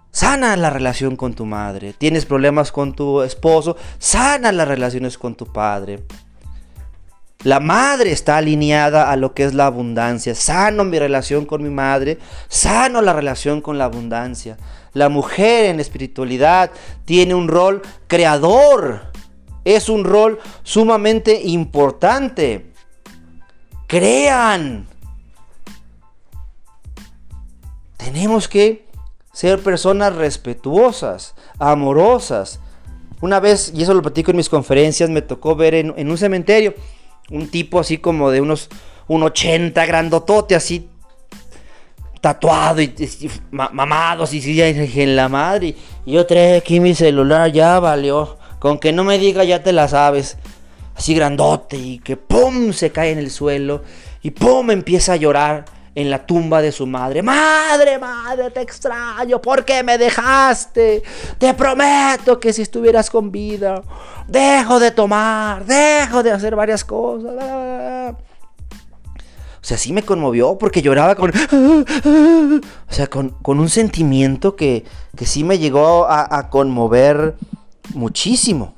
Sana 0.09 0.57
la 0.57 0.71
relación 0.71 1.15
con 1.15 1.35
tu 1.35 1.45
madre. 1.45 1.93
Tienes 1.93 2.25
problemas 2.25 2.71
con 2.71 2.95
tu 2.95 3.21
esposo. 3.21 3.77
Sana 3.99 4.51
las 4.51 4.67
relaciones 4.67 5.19
con 5.19 5.35
tu 5.35 5.45
padre. 5.53 6.03
La 7.43 7.59
madre 7.59 8.11
está 8.11 8.37
alineada 8.37 9.11
a 9.11 9.17
lo 9.17 9.35
que 9.35 9.43
es 9.43 9.53
la 9.53 9.67
abundancia. 9.67 10.33
Sano 10.33 10.83
mi 10.83 10.97
relación 10.97 11.45
con 11.45 11.61
mi 11.61 11.69
madre. 11.69 12.17
Sano 12.47 12.99
la 13.03 13.13
relación 13.13 13.61
con 13.61 13.77
la 13.77 13.85
abundancia. 13.85 14.57
La 14.93 15.09
mujer 15.09 15.65
en 15.65 15.79
espiritualidad 15.79 16.71
tiene 17.05 17.35
un 17.35 17.47
rol 17.47 17.83
creador. 18.07 19.11
Es 19.63 19.89
un 19.89 20.05
rol 20.05 20.39
sumamente 20.63 21.39
importante. 21.43 22.73
Crean. 23.85 24.87
Tenemos 28.13 28.47
que 28.47 28.85
ser 29.33 29.57
personas 29.63 30.15
respetuosas, 30.15 31.33
amorosas. 31.57 32.59
Una 33.21 33.39
vez, 33.39 33.73
y 33.75 33.81
eso 33.81 33.95
lo 33.95 34.03
platico 34.03 34.29
en 34.29 34.37
mis 34.37 34.49
conferencias, 34.49 35.09
me 35.09 35.23
tocó 35.23 35.55
ver 35.55 35.73
en, 35.73 35.89
un 35.97 36.17
cementerio 36.19 36.75
un 37.31 37.47
tipo 37.47 37.79
así 37.79 37.97
como 37.97 38.29
de 38.29 38.39
unos 38.39 38.69
un 39.07 39.23
80 39.23 39.83
grandotote, 39.87 40.53
así 40.53 40.87
tatuado 42.21 42.81
y, 42.81 42.93
y, 42.99 43.25
y, 43.25 45.01
en 45.01 45.15
la 45.15 45.27
madre. 45.27 45.75
Y 46.05 46.11
yo 46.11 46.27
trae 46.27 46.57
aquí 46.57 46.79
mi 46.79 46.93
celular, 46.93 47.51
ya 47.51 47.79
valió. 47.79 48.37
Con 48.59 48.77
que 48.77 48.93
no 48.93 49.03
me 49.03 49.17
diga 49.17 49.43
ya 49.43 49.63
te 49.63 49.73
la 49.73 49.87
sabes. 49.87 50.37
Así 50.95 51.15
grandote 51.15 51.77
y 51.77 51.97
que 51.97 52.15
pum 52.15 52.73
se 52.73 52.91
cae 52.91 53.09
en 53.09 53.17
el 53.17 53.31
suelo 53.31 53.81
y 54.21 54.29
pum 54.29 54.69
empieza 54.69 55.13
a 55.13 55.15
llorar 55.15 55.65
en 55.95 56.09
la 56.09 56.25
tumba 56.25 56.61
de 56.61 56.71
su 56.71 56.87
madre. 56.87 57.21
Madre, 57.21 57.99
madre, 57.99 58.49
te 58.51 58.61
extraño. 58.61 59.39
¿Por 59.41 59.63
qué 59.63 59.83
me 59.83 59.97
dejaste? 59.97 61.03
Te 61.37 61.53
prometo 61.53 62.39
que 62.39 62.51
si 62.51 62.63
estuvieras 62.63 63.09
con 63.09 63.31
vida, 63.31 63.83
dejo 64.27 64.79
de 64.79 64.91
tomar, 64.91 65.65
dejo 65.65 66.23
de 66.23 66.31
hacer 66.31 66.55
varias 66.55 66.83
cosas. 66.83 68.15
O 69.63 69.65
sea, 69.65 69.77
sí 69.77 69.93
me 69.93 70.03
conmovió 70.03 70.57
porque 70.57 70.81
lloraba 70.81 71.15
con... 71.15 71.31
O 71.31 72.93
sea, 72.93 73.07
con, 73.07 73.35
un 73.45 73.69
sentimiento 73.69 74.55
que, 74.55 74.83
que, 75.15 75.25
sí 75.25 75.43
me 75.43 75.57
llegó 75.57 76.05
a, 76.05 76.37
a 76.37 76.49
conmover 76.49 77.35
muchísimo. 77.93 78.73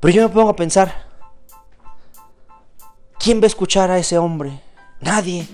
Pero 0.00 0.14
yo 0.14 0.22
me 0.22 0.34
pongo 0.34 0.50
a 0.50 0.56
pensar, 0.56 1.06
¿quién 3.18 3.40
va 3.40 3.44
a 3.44 3.48
escuchar 3.48 3.90
a 3.90 3.98
ese 3.98 4.16
hombre? 4.16 4.60
Nadie. 5.00 5.46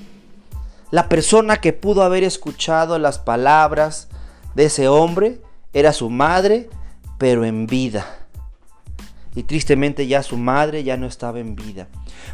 La 0.90 1.08
persona 1.08 1.58
que 1.58 1.72
pudo 1.72 2.02
haber 2.02 2.22
escuchado 2.22 2.98
las 2.98 3.18
palabras 3.18 4.08
de 4.54 4.66
ese 4.66 4.88
hombre 4.88 5.40
era 5.72 5.92
su 5.92 6.10
madre, 6.10 6.68
pero 7.18 7.44
en 7.44 7.66
vida. 7.66 8.06
Y 9.34 9.44
tristemente 9.44 10.06
ya 10.06 10.22
su 10.22 10.36
madre 10.36 10.84
ya 10.84 10.96
no 10.96 11.06
estaba 11.06 11.40
en 11.40 11.56
vida. 11.56 11.88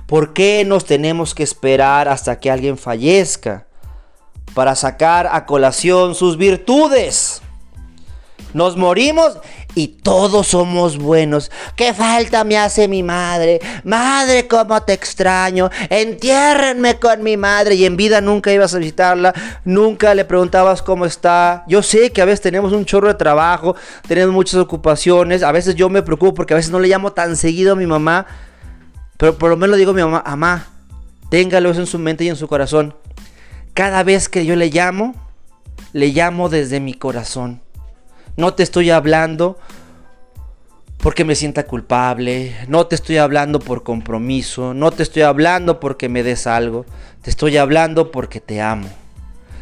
¿Por 0.07 0.33
qué 0.33 0.65
nos 0.65 0.85
tenemos 0.85 1.35
que 1.35 1.45
esperar 1.45 2.09
hasta 2.09 2.41
que 2.41 2.51
alguien 2.51 2.77
fallezca 2.77 3.67
para 4.55 4.75
sacar 4.75 5.29
a 5.31 5.47
colación 5.47 6.15
sus 6.15 6.37
virtudes? 6.37 7.41
Nos 8.55 8.77
morimos 8.77 9.39
y 9.79 9.87
todos 9.87 10.49
somos 10.49 10.99
buenos. 10.99 11.53
¿Qué 11.77 11.95
falta 11.95 12.43
me 12.43 12.59
hace 12.59 12.89
mi 12.89 13.05
madre? 13.05 13.61
Madre, 13.85 14.49
cómo 14.49 14.83
te 14.83 14.93
extraño. 14.93 15.71
Entiérrenme 15.89 16.99
con 16.99 17.23
mi 17.23 17.37
madre. 17.37 17.77
Y 17.77 17.85
en 17.85 17.97
vida 17.97 18.21
nunca 18.21 18.53
ibas 18.53 18.75
a 18.75 18.79
visitarla. 18.79 19.33
Nunca 19.65 20.17
le 20.17 20.25
preguntabas 20.25 20.83
cómo 20.83 21.07
está. 21.07 21.65
Yo 21.69 21.85
sé 21.85 22.11
que 22.11 22.21
a 22.21 22.25
veces 22.25 22.41
tenemos 22.41 22.73
un 22.73 22.87
chorro 22.87 23.07
de 23.07 23.15
trabajo. 23.15 23.77
Tenemos 24.09 24.35
muchas 24.35 24.57
ocupaciones. 24.57 25.45
A 25.45 25.53
veces 25.53 25.77
yo 25.77 25.89
me 25.89 26.03
preocupo 26.03 26.35
porque 26.35 26.55
a 26.55 26.57
veces 26.57 26.73
no 26.73 26.81
le 26.81 26.89
llamo 26.89 27.13
tan 27.13 27.37
seguido 27.37 27.75
a 27.75 27.77
mi 27.77 27.87
mamá. 27.87 28.27
Pero 29.17 29.39
por 29.39 29.49
lo 29.49 29.57
menos 29.57 29.77
le 29.77 29.79
digo 29.79 29.93
a 29.93 29.95
mi 29.95 30.03
mamá, 30.03 30.25
mamá, 30.27 30.67
téngalo 31.31 31.71
eso 31.71 31.81
en 31.81 31.87
su 31.87 32.01
mente 32.01 32.25
y 32.25 32.29
en 32.29 32.37
su 32.37 32.49
corazón. 32.49 32.97
Cada 33.75 34.03
vez 34.03 34.29
que 34.29 34.45
yo 34.45 34.57
le 34.57 34.71
llamo, 34.71 35.15
le 35.93 36.09
llamo 36.09 36.49
desde 36.49 36.81
mi 36.81 36.95
corazón. 36.95 37.63
No 38.39 38.55
te 38.55 38.63
estoy 38.63 38.91
hablando 38.91 39.59
porque 40.99 41.25
me 41.25 41.35
sienta 41.35 41.67
culpable, 41.67 42.55
no 42.69 42.87
te 42.87 42.95
estoy 42.95 43.17
hablando 43.17 43.59
por 43.59 43.83
compromiso, 43.83 44.75
no 44.75 44.93
te 44.93 45.03
estoy 45.03 45.23
hablando 45.23 45.81
porque 45.81 46.09
me 46.09 46.23
des 46.23 46.47
algo, 46.47 46.87
te 47.21 47.31
estoy 47.31 47.57
hablando 47.57 48.13
porque 48.13 48.41
te 48.41 48.61
amo. 48.61 48.89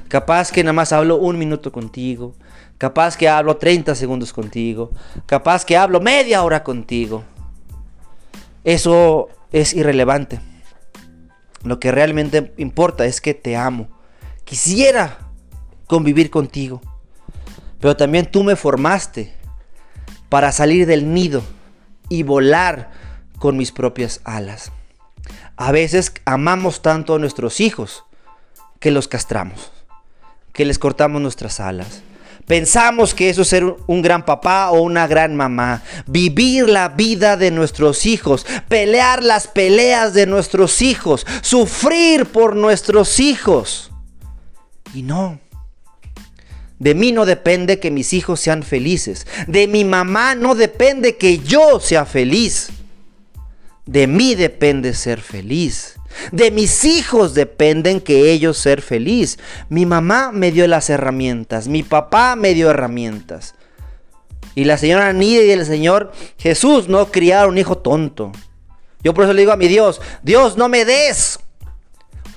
Capaz 0.08 0.52
que 0.52 0.62
nada 0.62 0.74
más 0.74 0.92
hablo 0.92 1.16
un 1.16 1.38
minuto 1.38 1.72
contigo, 1.72 2.34
capaz 2.76 3.16
que 3.16 3.30
hablo 3.30 3.56
30 3.56 3.94
segundos 3.94 4.34
contigo, 4.34 4.90
capaz 5.24 5.64
que 5.64 5.78
hablo 5.78 6.02
media 6.02 6.42
hora 6.42 6.62
contigo. 6.62 7.24
Eso 8.62 9.30
es 9.52 9.72
irrelevante. 9.72 10.38
Lo 11.64 11.80
que 11.80 11.92
realmente 11.92 12.52
importa 12.58 13.06
es 13.06 13.22
que 13.22 13.32
te 13.32 13.56
amo. 13.56 13.88
Quisiera 14.44 15.16
convivir 15.86 16.28
contigo. 16.28 16.82
Pero 17.80 17.96
también 17.96 18.30
tú 18.30 18.42
me 18.42 18.56
formaste 18.56 19.32
para 20.28 20.52
salir 20.52 20.86
del 20.86 21.12
nido 21.12 21.42
y 22.08 22.22
volar 22.22 22.90
con 23.38 23.56
mis 23.56 23.72
propias 23.72 24.20
alas. 24.24 24.72
A 25.56 25.72
veces 25.72 26.12
amamos 26.24 26.82
tanto 26.82 27.14
a 27.14 27.18
nuestros 27.18 27.60
hijos 27.60 28.04
que 28.80 28.90
los 28.90 29.08
castramos, 29.08 29.72
que 30.52 30.64
les 30.64 30.78
cortamos 30.78 31.20
nuestras 31.20 31.60
alas. 31.60 32.02
Pensamos 32.46 33.12
que 33.12 33.28
eso 33.28 33.42
es 33.42 33.48
ser 33.48 33.64
un 33.86 34.02
gran 34.02 34.24
papá 34.24 34.70
o 34.70 34.80
una 34.80 35.08
gran 35.08 35.34
mamá. 35.34 35.82
Vivir 36.06 36.68
la 36.68 36.88
vida 36.88 37.36
de 37.36 37.50
nuestros 37.50 38.06
hijos. 38.06 38.46
Pelear 38.68 39.24
las 39.24 39.48
peleas 39.48 40.14
de 40.14 40.26
nuestros 40.26 40.80
hijos. 40.80 41.26
Sufrir 41.42 42.26
por 42.26 42.54
nuestros 42.54 43.18
hijos. 43.18 43.90
Y 44.94 45.02
no. 45.02 45.40
De 46.78 46.94
mí 46.94 47.12
no 47.12 47.24
depende 47.24 47.78
que 47.78 47.90
mis 47.90 48.12
hijos 48.12 48.40
sean 48.40 48.62
felices. 48.62 49.26
De 49.46 49.66
mi 49.66 49.84
mamá 49.84 50.34
no 50.34 50.54
depende 50.54 51.16
que 51.16 51.38
yo 51.38 51.80
sea 51.80 52.04
feliz. 52.04 52.68
De 53.86 54.06
mí 54.06 54.34
depende 54.34 54.92
ser 54.94 55.20
feliz. 55.20 55.94
De 56.32 56.50
mis 56.50 56.84
hijos 56.84 57.34
dependen 57.34 58.00
que 58.00 58.30
ellos 58.30 58.58
ser 58.58 58.82
feliz. 58.82 59.38
Mi 59.68 59.86
mamá 59.86 60.32
me 60.32 60.52
dio 60.52 60.66
las 60.66 60.90
herramientas. 60.90 61.68
Mi 61.68 61.82
papá 61.82 62.36
me 62.36 62.52
dio 62.52 62.70
herramientas. 62.70 63.54
Y 64.54 64.64
la 64.64 64.78
señora 64.78 65.12
Nidia 65.12 65.44
y 65.44 65.50
el 65.50 65.66
señor 65.66 66.12
Jesús 66.38 66.88
no 66.88 67.10
criaron 67.10 67.52
un 67.52 67.58
hijo 67.58 67.78
tonto. 67.78 68.32
Yo 69.02 69.14
por 69.14 69.24
eso 69.24 69.32
le 69.32 69.42
digo 69.42 69.52
a 69.52 69.56
mi 69.56 69.68
Dios, 69.68 70.00
Dios 70.22 70.56
no 70.56 70.68
me 70.68 70.84
des 70.84 71.38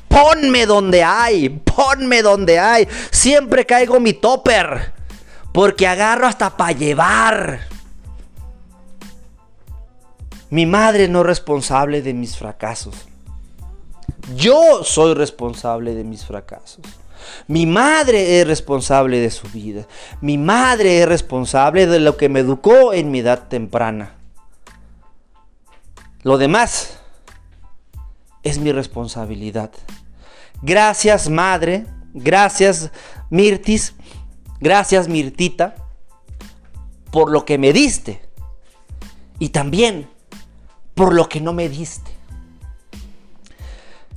Ponme 0.09 0.65
donde 0.65 1.03
hay, 1.03 1.47
ponme 1.49 2.21
donde 2.21 2.59
hay. 2.59 2.87
Siempre 3.11 3.65
caigo 3.65 3.99
mi 3.99 4.13
topper. 4.13 4.93
Porque 5.53 5.87
agarro 5.87 6.27
hasta 6.27 6.57
para 6.57 6.73
llevar. 6.73 7.61
Mi 10.49 10.65
madre 10.65 11.07
no 11.07 11.21
es 11.21 11.25
responsable 11.27 12.01
de 12.01 12.13
mis 12.13 12.37
fracasos. 12.37 12.95
Yo 14.35 14.83
soy 14.83 15.13
responsable 15.13 15.95
de 15.95 16.03
mis 16.03 16.25
fracasos. 16.25 16.81
Mi 17.47 17.65
madre 17.65 18.41
es 18.41 18.47
responsable 18.47 19.19
de 19.19 19.29
su 19.29 19.47
vida. 19.49 19.85
Mi 20.21 20.37
madre 20.37 21.01
es 21.01 21.07
responsable 21.07 21.87
de 21.87 21.99
lo 21.99 22.17
que 22.17 22.29
me 22.29 22.39
educó 22.39 22.93
en 22.93 23.11
mi 23.11 23.19
edad 23.19 23.47
temprana. 23.47 24.15
Lo 26.23 26.37
demás 26.37 26.98
es 28.49 28.59
mi 28.59 28.71
responsabilidad. 28.71 29.71
Gracias, 30.61 31.29
madre. 31.29 31.85
Gracias, 32.13 32.91
Mirtis. 33.29 33.93
Gracias, 34.59 35.07
Mirtita, 35.07 35.75
por 37.11 37.31
lo 37.31 37.45
que 37.45 37.57
me 37.57 37.71
diste. 37.71 38.21
Y 39.39 39.49
también 39.49 40.09
por 40.95 41.13
lo 41.13 41.29
que 41.29 41.39
no 41.39 41.53
me 41.53 41.69
diste. 41.69 42.11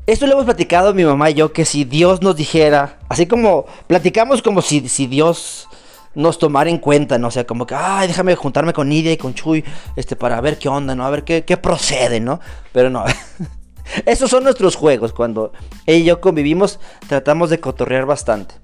Esto 0.05 0.27
lo 0.27 0.33
hemos 0.33 0.47
platicado 0.47 0.92
mi 0.95 1.05
mamá 1.05 1.31
y 1.31 1.35
yo, 1.35 1.53
que 1.53 1.64
si 1.64 1.85
Dios 1.85 2.23
nos 2.23 2.35
dijera, 2.35 2.99
así 3.09 3.27
como 3.27 3.66
platicamos 3.87 4.42
como 4.42 4.61
si, 4.61 4.88
si 4.88 5.07
Dios 5.07 5.68
nos 6.14 6.38
tomara 6.38 6.68
en 6.68 6.79
cuenta, 6.79 7.18
¿no? 7.18 7.29
O 7.29 7.31
sea, 7.31 7.47
como 7.47 7.66
que, 7.66 7.77
ay, 7.77 8.09
déjame 8.09 8.35
juntarme 8.35 8.73
con 8.73 8.88
Nidia 8.88 9.12
y 9.12 9.16
con 9.16 9.33
Chuy, 9.33 9.64
este, 9.95 10.16
para 10.16 10.40
ver 10.40 10.59
qué 10.59 10.68
onda, 10.68 10.97
¿no? 10.97 11.07
A 11.07 11.11
ver 11.11 11.23
qué, 11.23 11.45
qué 11.45 11.57
procede, 11.57 12.18
¿no? 12.18 12.40
Pero 12.73 12.90
no. 12.90 13.05
Esos 14.07 14.31
son 14.31 14.44
nuestros 14.44 14.76
juegos. 14.76 15.12
Cuando 15.12 15.52
ella 15.87 15.98
y 15.98 16.05
yo 16.05 16.20
convivimos, 16.20 16.81
tratamos 17.09 17.50
de 17.50 17.61
cotorrear 17.61 18.07
bastante. 18.07 18.55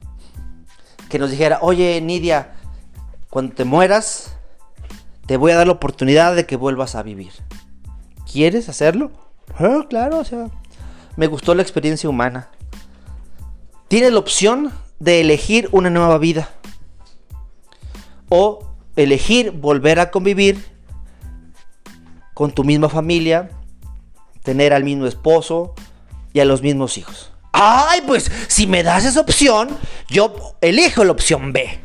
Que 1.08 1.18
nos 1.18 1.30
dijera, 1.30 1.58
oye, 1.62 2.00
Nidia, 2.00 2.54
cuando 3.30 3.54
te 3.54 3.64
mueras, 3.64 4.36
te 5.26 5.36
voy 5.36 5.52
a 5.52 5.56
dar 5.56 5.66
la 5.66 5.74
oportunidad 5.74 6.34
de 6.34 6.46
que 6.46 6.56
vuelvas 6.56 6.94
a 6.94 7.02
vivir. 7.02 7.32
¿Quieres 8.30 8.68
hacerlo? 8.68 9.10
Ah, 9.58 9.86
claro, 9.88 10.18
o 10.18 10.24
sea, 10.24 10.48
me 11.16 11.26
gustó 11.26 11.54
la 11.54 11.62
experiencia 11.62 12.08
humana. 12.08 12.48
Tienes 13.88 14.12
la 14.12 14.18
opción 14.18 14.72
de 14.98 15.20
elegir 15.20 15.68
una 15.72 15.90
nueva 15.90 16.18
vida. 16.18 16.50
O 18.28 18.68
elegir 18.96 19.52
volver 19.52 20.00
a 20.00 20.10
convivir 20.10 20.62
con 22.34 22.52
tu 22.52 22.64
misma 22.64 22.88
familia, 22.88 23.50
tener 24.48 24.72
al 24.72 24.82
mismo 24.82 25.06
esposo 25.06 25.74
y 26.32 26.40
a 26.40 26.46
los 26.46 26.62
mismos 26.62 26.96
hijos. 26.96 27.30
Ay, 27.52 28.00
pues 28.06 28.32
si 28.46 28.66
me 28.66 28.82
das 28.82 29.04
esa 29.04 29.20
opción, 29.20 29.68
yo 30.08 30.54
elijo 30.62 31.04
la 31.04 31.12
opción 31.12 31.52
B. 31.52 31.78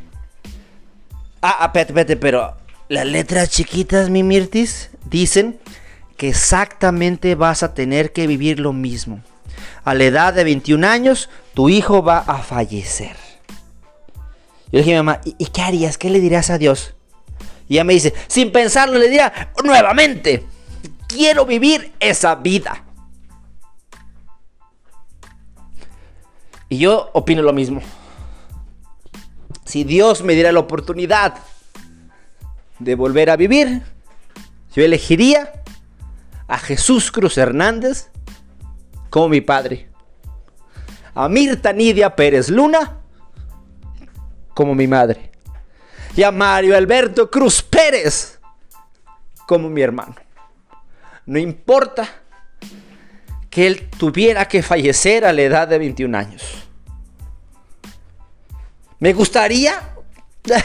Ah, 1.42 1.58
ah 1.60 1.72
espérate, 1.76 2.16
pero 2.16 2.56
las 2.88 3.06
letras 3.06 3.50
chiquitas, 3.50 4.10
mi 4.10 4.24
Mirtis, 4.24 4.92
dicen 5.10 5.60
que 6.16 6.30
exactamente 6.30 7.36
vas 7.36 7.64
a 7.64 7.74
tener 7.74 8.14
que 8.14 8.28
vivir 8.28 8.62
lo 8.62 8.72
mismo. 8.72 9.22
A 9.84 9.94
la 9.94 10.06
edad 10.06 10.34
de 10.34 10.46
21 10.46 10.88
años, 10.88 11.30
tu 11.54 11.68
hijo 11.68 12.02
va 12.02 12.20
a 12.20 12.38
fallecer. 12.38 13.18
Yo 14.72 14.80
dije 14.80 14.96
a 14.96 15.02
mi 15.02 15.06
mamá, 15.06 15.20
¿y, 15.26 15.48
qué 15.48 15.62
harías? 15.64 15.98
¿Qué 15.98 16.10
le 16.10 16.22
dirías 16.22 16.50
a 16.50 16.58
Dios? 16.58 16.94
Y 17.68 17.74
ella 17.74 17.84
me 17.84 17.94
dice, 17.94 18.14
sin 18.28 18.54
pensarlo, 18.54 18.98
le 18.98 19.10
diría 19.10 19.52
nuevamente, 19.66 20.46
quiero 21.14 21.46
vivir 21.46 21.94
esa 22.00 22.36
vida. 22.36 22.84
Y 26.70 26.80
yo 26.80 27.12
opino 27.14 27.42
lo 27.42 27.54
mismo. 27.54 27.82
Si 29.64 29.84
Dios 29.84 30.24
me 30.24 30.34
diera 30.34 30.52
la 30.52 30.60
oportunidad 30.60 31.36
de 32.80 32.96
volver 32.96 33.30
a 33.30 33.36
vivir, 33.36 33.84
yo 34.76 34.84
elegiría 34.84 35.54
a 36.48 36.58
Jesús 36.58 37.12
Cruz 37.12 37.38
Hernández 37.38 38.10
como 39.10 39.30
mi 39.30 39.42
padre. 39.42 39.90
A 41.14 41.30
Mirta 41.30 41.72
Nidia 41.74 42.16
Pérez 42.16 42.50
Luna 42.50 43.02
como 44.56 44.74
mi 44.74 44.88
madre. 44.88 45.32
Y 46.16 46.24
a 46.24 46.32
Mario 46.32 46.76
Alberto 46.76 47.30
Cruz 47.30 47.62
Pérez 47.62 48.40
como 49.46 49.70
mi 49.70 49.82
hermano. 49.82 50.23
No 51.26 51.40
importa 51.40 52.10
que 53.50 53.68
él 53.68 53.90
tuviera 53.98 54.48
que 54.48 54.64
fallecer 54.64 55.26
a 55.26 55.32
la 55.32 55.44
edad 55.44 55.68
de 55.68 55.78
21 55.78 56.18
años. 56.18 56.42
Me 59.00 59.14
gustaría 59.14 59.96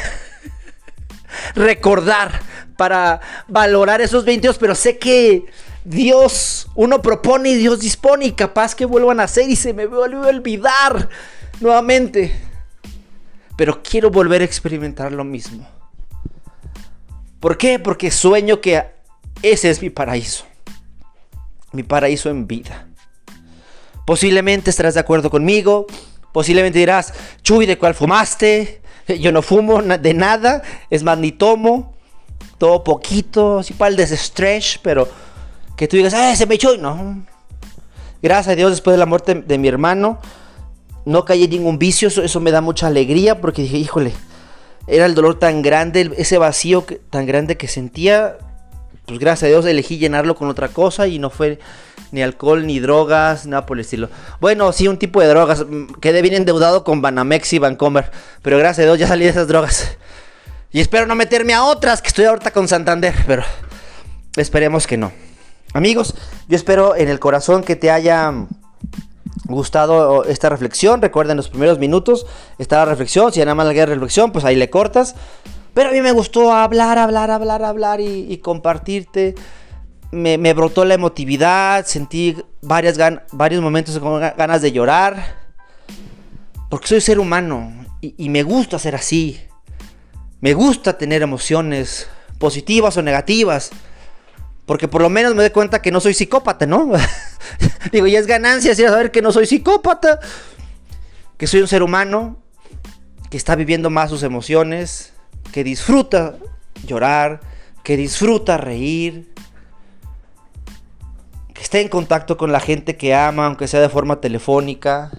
recordar 1.54 2.40
para 2.76 3.20
valorar 3.46 4.00
esos 4.00 4.24
22, 4.24 4.56
pero 4.58 4.74
sé 4.74 4.98
que 4.98 5.46
Dios, 5.84 6.68
uno 6.74 7.02
propone 7.02 7.50
y 7.50 7.54
Dios 7.56 7.80
dispone 7.80 8.26
y 8.26 8.32
capaz 8.32 8.74
que 8.74 8.84
vuelvan 8.84 9.20
a 9.20 9.24
hacer 9.24 9.50
y 9.50 9.56
se 9.56 9.74
me 9.74 9.86
vuelve 9.86 10.26
a 10.26 10.30
olvidar 10.30 11.08
nuevamente. 11.60 12.34
Pero 13.56 13.82
quiero 13.82 14.10
volver 14.10 14.42
a 14.42 14.44
experimentar 14.44 15.12
lo 15.12 15.24
mismo. 15.24 15.68
¿Por 17.40 17.58
qué? 17.58 17.78
Porque 17.78 18.10
sueño 18.10 18.60
que 18.60 18.84
ese 19.42 19.68
es 19.70 19.82
mi 19.82 19.90
paraíso. 19.90 20.47
Mi 21.72 21.82
paraíso 21.82 22.30
en 22.30 22.46
vida. 22.46 22.86
Posiblemente 24.06 24.70
estarás 24.70 24.94
de 24.94 25.00
acuerdo 25.00 25.30
conmigo. 25.30 25.86
Posiblemente 26.32 26.78
dirás, 26.78 27.12
Chuy, 27.42 27.66
¿de 27.66 27.76
cuál 27.78 27.94
fumaste? 27.94 28.80
Yo 29.20 29.32
no 29.32 29.42
fumo 29.42 29.82
de 29.82 30.14
nada. 30.14 30.62
Es 30.90 31.02
más, 31.02 31.18
ni 31.18 31.32
tomo. 31.32 31.94
Todo 32.58 32.82
poquito. 32.84 33.58
Así 33.58 33.74
para 33.74 33.90
el 33.90 33.96
desestretch. 33.96 34.78
Pero 34.82 35.08
que 35.76 35.86
tú 35.86 35.96
digas, 35.96 36.14
¡ah, 36.14 36.34
se 36.34 36.46
me 36.46 36.56
echó! 36.56 36.76
No. 36.76 37.24
Gracias 38.20 38.52
a 38.52 38.56
Dios, 38.56 38.70
después 38.70 38.94
de 38.94 38.98
la 38.98 39.06
muerte 39.06 39.34
de 39.34 39.58
mi 39.58 39.68
hermano, 39.68 40.18
no 41.04 41.24
caí 41.24 41.44
en 41.44 41.50
ningún 41.50 41.78
vicio. 41.78 42.08
Eso, 42.08 42.40
me 42.40 42.50
da 42.50 42.60
mucha 42.60 42.88
alegría 42.88 43.40
porque 43.40 43.62
dije, 43.62 43.78
híjole, 43.78 44.12
era 44.88 45.06
el 45.06 45.14
dolor 45.14 45.38
tan 45.38 45.62
grande, 45.62 46.12
ese 46.16 46.36
vacío 46.38 46.84
tan 47.10 47.26
grande 47.26 47.56
que 47.56 47.68
sentía. 47.68 48.38
Pues 49.08 49.18
gracias 49.18 49.44
a 49.44 49.46
Dios 49.46 49.64
elegí 49.64 49.96
llenarlo 49.96 50.34
con 50.34 50.50
otra 50.50 50.68
cosa 50.68 51.06
y 51.06 51.18
no 51.18 51.30
fue 51.30 51.58
ni 52.12 52.20
alcohol, 52.20 52.66
ni 52.66 52.78
drogas, 52.78 53.46
nada 53.46 53.64
por 53.64 53.78
el 53.78 53.80
estilo. 53.80 54.10
Bueno, 54.38 54.70
sí, 54.72 54.86
un 54.86 54.98
tipo 54.98 55.22
de 55.22 55.28
drogas. 55.28 55.64
Mm, 55.66 55.94
quedé 55.94 56.20
bien 56.20 56.34
endeudado 56.34 56.84
con 56.84 57.00
Banamex 57.00 57.54
y 57.54 57.58
Vancomer. 57.58 58.10
Pero 58.42 58.58
gracias 58.58 58.84
a 58.84 58.86
Dios 58.86 58.98
ya 58.98 59.08
salí 59.08 59.24
de 59.24 59.30
esas 59.30 59.48
drogas. 59.48 59.96
Y 60.70 60.80
espero 60.80 61.06
no 61.06 61.14
meterme 61.14 61.54
a 61.54 61.64
otras, 61.64 62.02
que 62.02 62.08
estoy 62.08 62.26
ahorita 62.26 62.50
con 62.50 62.68
Santander. 62.68 63.14
Pero 63.26 63.42
esperemos 64.36 64.86
que 64.86 64.98
no. 64.98 65.10
Amigos, 65.72 66.14
yo 66.46 66.56
espero 66.56 66.94
en 66.94 67.08
el 67.08 67.18
corazón 67.18 67.64
que 67.64 67.74
te 67.74 67.90
haya 67.90 68.30
gustado 69.46 70.24
esta 70.24 70.50
reflexión. 70.50 71.00
Recuerden 71.00 71.38
los 71.38 71.48
primeros 71.48 71.78
minutos 71.78 72.26
está 72.58 72.76
la 72.76 72.84
reflexión. 72.84 73.32
Si 73.32 73.40
nada 73.40 73.54
más 73.54 73.74
la 73.74 73.86
reflexión, 73.86 74.30
pues 74.30 74.44
ahí 74.44 74.56
le 74.56 74.68
cortas. 74.68 75.14
Pero 75.74 75.90
a 75.90 75.92
mí 75.92 76.00
me 76.00 76.12
gustó 76.12 76.52
hablar, 76.52 76.98
hablar, 76.98 77.30
hablar, 77.30 77.62
hablar 77.64 78.00
y, 78.00 78.38
compartirte. 78.38 79.34
Me, 80.10 80.52
brotó 80.54 80.84
la 80.84 80.94
emotividad, 80.94 81.86
sentí 81.86 82.36
varias 82.62 82.98
varios 83.32 83.62
momentos 83.62 83.98
con 83.98 84.20
ganas 84.20 84.62
de 84.62 84.72
llorar. 84.72 85.36
Porque 86.68 86.88
soy 86.88 87.00
ser 87.00 87.18
humano 87.18 87.72
y, 88.00 88.28
me 88.28 88.42
gusta 88.42 88.78
ser 88.78 88.94
así. 88.94 89.40
Me 90.40 90.54
gusta 90.54 90.96
tener 90.96 91.22
emociones 91.22 92.08
positivas 92.38 92.96
o 92.96 93.02
negativas. 93.02 93.70
Porque 94.66 94.86
por 94.86 95.00
lo 95.00 95.08
menos 95.08 95.34
me 95.34 95.42
doy 95.42 95.50
cuenta 95.50 95.80
que 95.80 95.90
no 95.90 96.00
soy 96.00 96.12
psicópata, 96.12 96.66
¿no? 96.66 96.92
Digo, 97.92 98.06
y 98.06 98.16
es 98.16 98.26
ganancia 98.26 98.74
si 98.74 98.82
saber 98.82 99.10
que 99.10 99.22
no 99.22 99.32
soy 99.32 99.46
psicópata. 99.46 100.20
Que 101.36 101.46
soy 101.46 101.60
un 101.60 101.68
ser 101.68 101.82
humano 101.82 102.36
que 103.30 103.36
está 103.36 103.54
viviendo 103.54 103.90
más 103.90 104.10
sus 104.10 104.22
emociones, 104.22 105.12
que 105.52 105.64
disfruta 105.64 106.36
llorar, 106.86 107.40
que 107.82 107.96
disfruta 107.96 108.56
reír, 108.56 109.32
que 111.54 111.62
está 111.62 111.80
en 111.80 111.88
contacto 111.88 112.36
con 112.36 112.52
la 112.52 112.60
gente 112.60 112.96
que 112.96 113.14
ama, 113.14 113.46
aunque 113.46 113.66
sea 113.66 113.80
de 113.80 113.88
forma 113.88 114.20
telefónica, 114.20 115.10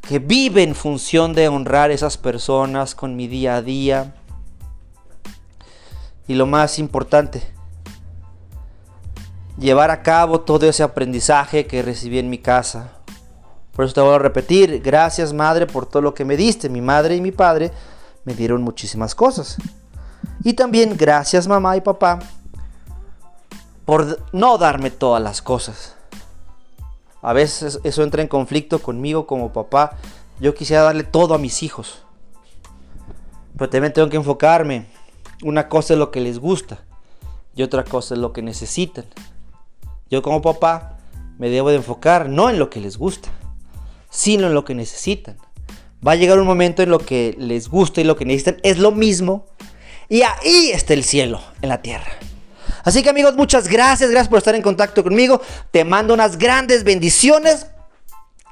que 0.00 0.18
vive 0.18 0.62
en 0.62 0.74
función 0.74 1.32
de 1.32 1.48
honrar 1.48 1.90
a 1.90 1.94
esas 1.94 2.18
personas 2.18 2.94
con 2.94 3.16
mi 3.16 3.28
día 3.28 3.56
a 3.56 3.62
día 3.62 4.14
y 6.26 6.34
lo 6.34 6.46
más 6.46 6.78
importante, 6.78 7.42
llevar 9.58 9.90
a 9.90 10.02
cabo 10.02 10.40
todo 10.40 10.68
ese 10.68 10.82
aprendizaje 10.82 11.66
que 11.66 11.82
recibí 11.82 12.18
en 12.18 12.30
mi 12.30 12.38
casa. 12.38 12.92
Por 13.72 13.84
eso 13.84 13.94
te 13.94 14.00
voy 14.00 14.14
a 14.14 14.18
repetir, 14.18 14.82
gracias 14.82 15.32
madre 15.32 15.66
por 15.66 15.86
todo 15.86 16.02
lo 16.02 16.14
que 16.14 16.24
me 16.24 16.36
diste. 16.36 16.68
Mi 16.68 16.80
madre 16.80 17.16
y 17.16 17.20
mi 17.20 17.32
padre 17.32 17.70
me 18.24 18.34
dieron 18.34 18.62
muchísimas 18.62 19.14
cosas. 19.14 19.56
Y 20.44 20.54
también 20.54 20.96
gracias 20.96 21.48
mamá 21.48 21.76
y 21.76 21.80
papá 21.80 22.18
por 23.84 24.24
no 24.32 24.58
darme 24.58 24.90
todas 24.90 25.22
las 25.22 25.42
cosas. 25.42 25.96
A 27.20 27.32
veces 27.32 27.80
eso 27.84 28.02
entra 28.02 28.22
en 28.22 28.28
conflicto 28.28 28.80
conmigo 28.80 29.26
como 29.26 29.52
papá. 29.52 29.96
Yo 30.40 30.54
quisiera 30.54 30.82
darle 30.82 31.04
todo 31.04 31.34
a 31.34 31.38
mis 31.38 31.62
hijos. 31.62 32.02
Pero 33.56 33.70
también 33.70 33.92
tengo 33.92 34.08
que 34.08 34.16
enfocarme 34.16 34.86
una 35.42 35.68
cosa 35.68 35.94
es 35.94 35.98
lo 35.98 36.10
que 36.10 36.20
les 36.20 36.38
gusta 36.38 36.78
y 37.54 37.62
otra 37.62 37.84
cosa 37.84 38.14
es 38.14 38.20
lo 38.20 38.32
que 38.32 38.42
necesitan. 38.42 39.04
Yo 40.10 40.22
como 40.22 40.42
papá 40.42 40.98
me 41.38 41.48
debo 41.48 41.70
de 41.70 41.76
enfocar 41.76 42.28
no 42.28 42.48
en 42.50 42.58
lo 42.58 42.70
que 42.70 42.80
les 42.80 42.96
gusta, 42.96 43.28
sino 44.10 44.46
en 44.46 44.54
lo 44.54 44.64
que 44.64 44.74
necesitan. 44.74 45.36
Va 46.06 46.12
a 46.12 46.16
llegar 46.16 46.38
un 46.38 46.46
momento 46.46 46.82
en 46.82 46.90
lo 46.90 46.98
que 46.98 47.34
les 47.38 47.68
gusta 47.68 48.00
y 48.00 48.04
lo 48.04 48.16
que 48.16 48.24
necesitan 48.24 48.58
es 48.62 48.78
lo 48.78 48.90
mismo. 48.90 49.46
Y 50.08 50.22
ahí 50.22 50.70
está 50.72 50.94
el 50.94 51.04
cielo 51.04 51.40
en 51.62 51.68
la 51.68 51.80
tierra. 51.80 52.12
Así 52.84 53.02
que 53.02 53.10
amigos, 53.10 53.36
muchas 53.36 53.68
gracias, 53.68 54.10
gracias 54.10 54.28
por 54.28 54.38
estar 54.38 54.54
en 54.54 54.62
contacto 54.62 55.02
conmigo. 55.04 55.40
Te 55.70 55.84
mando 55.84 56.14
unas 56.14 56.36
grandes 56.36 56.82
bendiciones. 56.82 57.66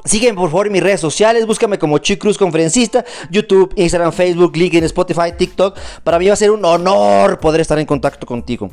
Sígueme 0.05 0.39
por 0.39 0.49
favor 0.49 0.69
en 0.69 0.73
mis 0.73 0.83
redes 0.83 1.01
sociales, 1.01 1.45
búscame 1.47 1.79
como 1.79 1.99
Chuy 1.99 2.17
Cruz 2.17 2.39
Conferencista, 2.39 3.05
YouTube, 3.31 3.75
Instagram, 3.77 4.13
Facebook, 4.13 4.57
LinkedIn, 4.57 4.85
Spotify, 4.85 5.33
TikTok. 5.37 5.77
Para 6.03 6.19
mí 6.19 6.27
va 6.27 6.33
a 6.33 6.37
ser 6.37 6.53
un 6.53 6.65
honor 6.65 7.39
poder 7.39 7.61
estar 7.61 7.79
en 7.79 7.85
contacto 7.85 8.27
contigo. 8.27 8.71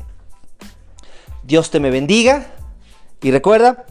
Dios 1.44 1.70
te 1.70 1.80
me 1.80 1.90
bendiga 1.90 2.48
y 3.22 3.32
recuerda, 3.32 3.86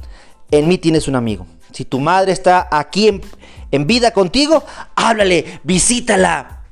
en 0.51 0.69
mí 0.69 0.79
tienes 0.79 1.09
un 1.09 1.17
amigo. 1.17 1.47
Si 1.73 1.85
tu 1.85 2.01
madre 2.01 2.33
está 2.33 2.69
aquí 2.71 3.09
en, 3.09 3.21
en 3.71 3.87
vida 3.87 4.13
contigo, 4.13 4.65
háblale, 4.95 5.61
visítala, 5.65 6.65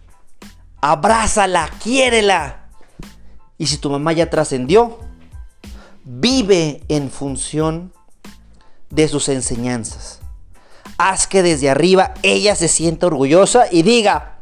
abrázala, 0.80 1.70
quiérela. 1.82 2.68
Y 3.58 3.66
si 3.66 3.78
tu 3.78 3.90
mamá 3.90 4.12
ya 4.12 4.30
trascendió, 4.30 4.98
vive 6.04 6.82
en 6.88 7.10
función 7.10 7.92
de 8.90 9.08
sus 9.08 9.28
enseñanzas 9.28 10.20
haz 10.98 11.26
que 11.26 11.42
desde 11.42 11.70
arriba 11.70 12.14
ella 12.22 12.54
se 12.54 12.68
sienta 12.68 13.06
orgullosa 13.06 13.66
y 13.70 13.82
diga, 13.82 14.38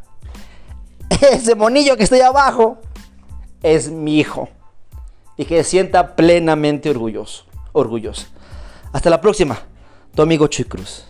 ese 1.32 1.54
monillo 1.54 1.96
que 1.96 2.04
está 2.04 2.16
ahí 2.16 2.22
abajo 2.22 2.78
es 3.62 3.90
mi 3.90 4.18
hijo. 4.18 4.48
Y 5.36 5.46
que 5.46 5.62
se 5.64 5.70
sienta 5.70 6.14
plenamente 6.14 6.90
orgulloso, 6.90 7.44
orgullosa. 7.72 8.26
Hasta 8.92 9.08
la 9.08 9.20
próxima, 9.20 9.58
tu 10.14 10.22
amigo 10.22 10.46
Chuy 10.46 10.66
Cruz. 10.66 11.06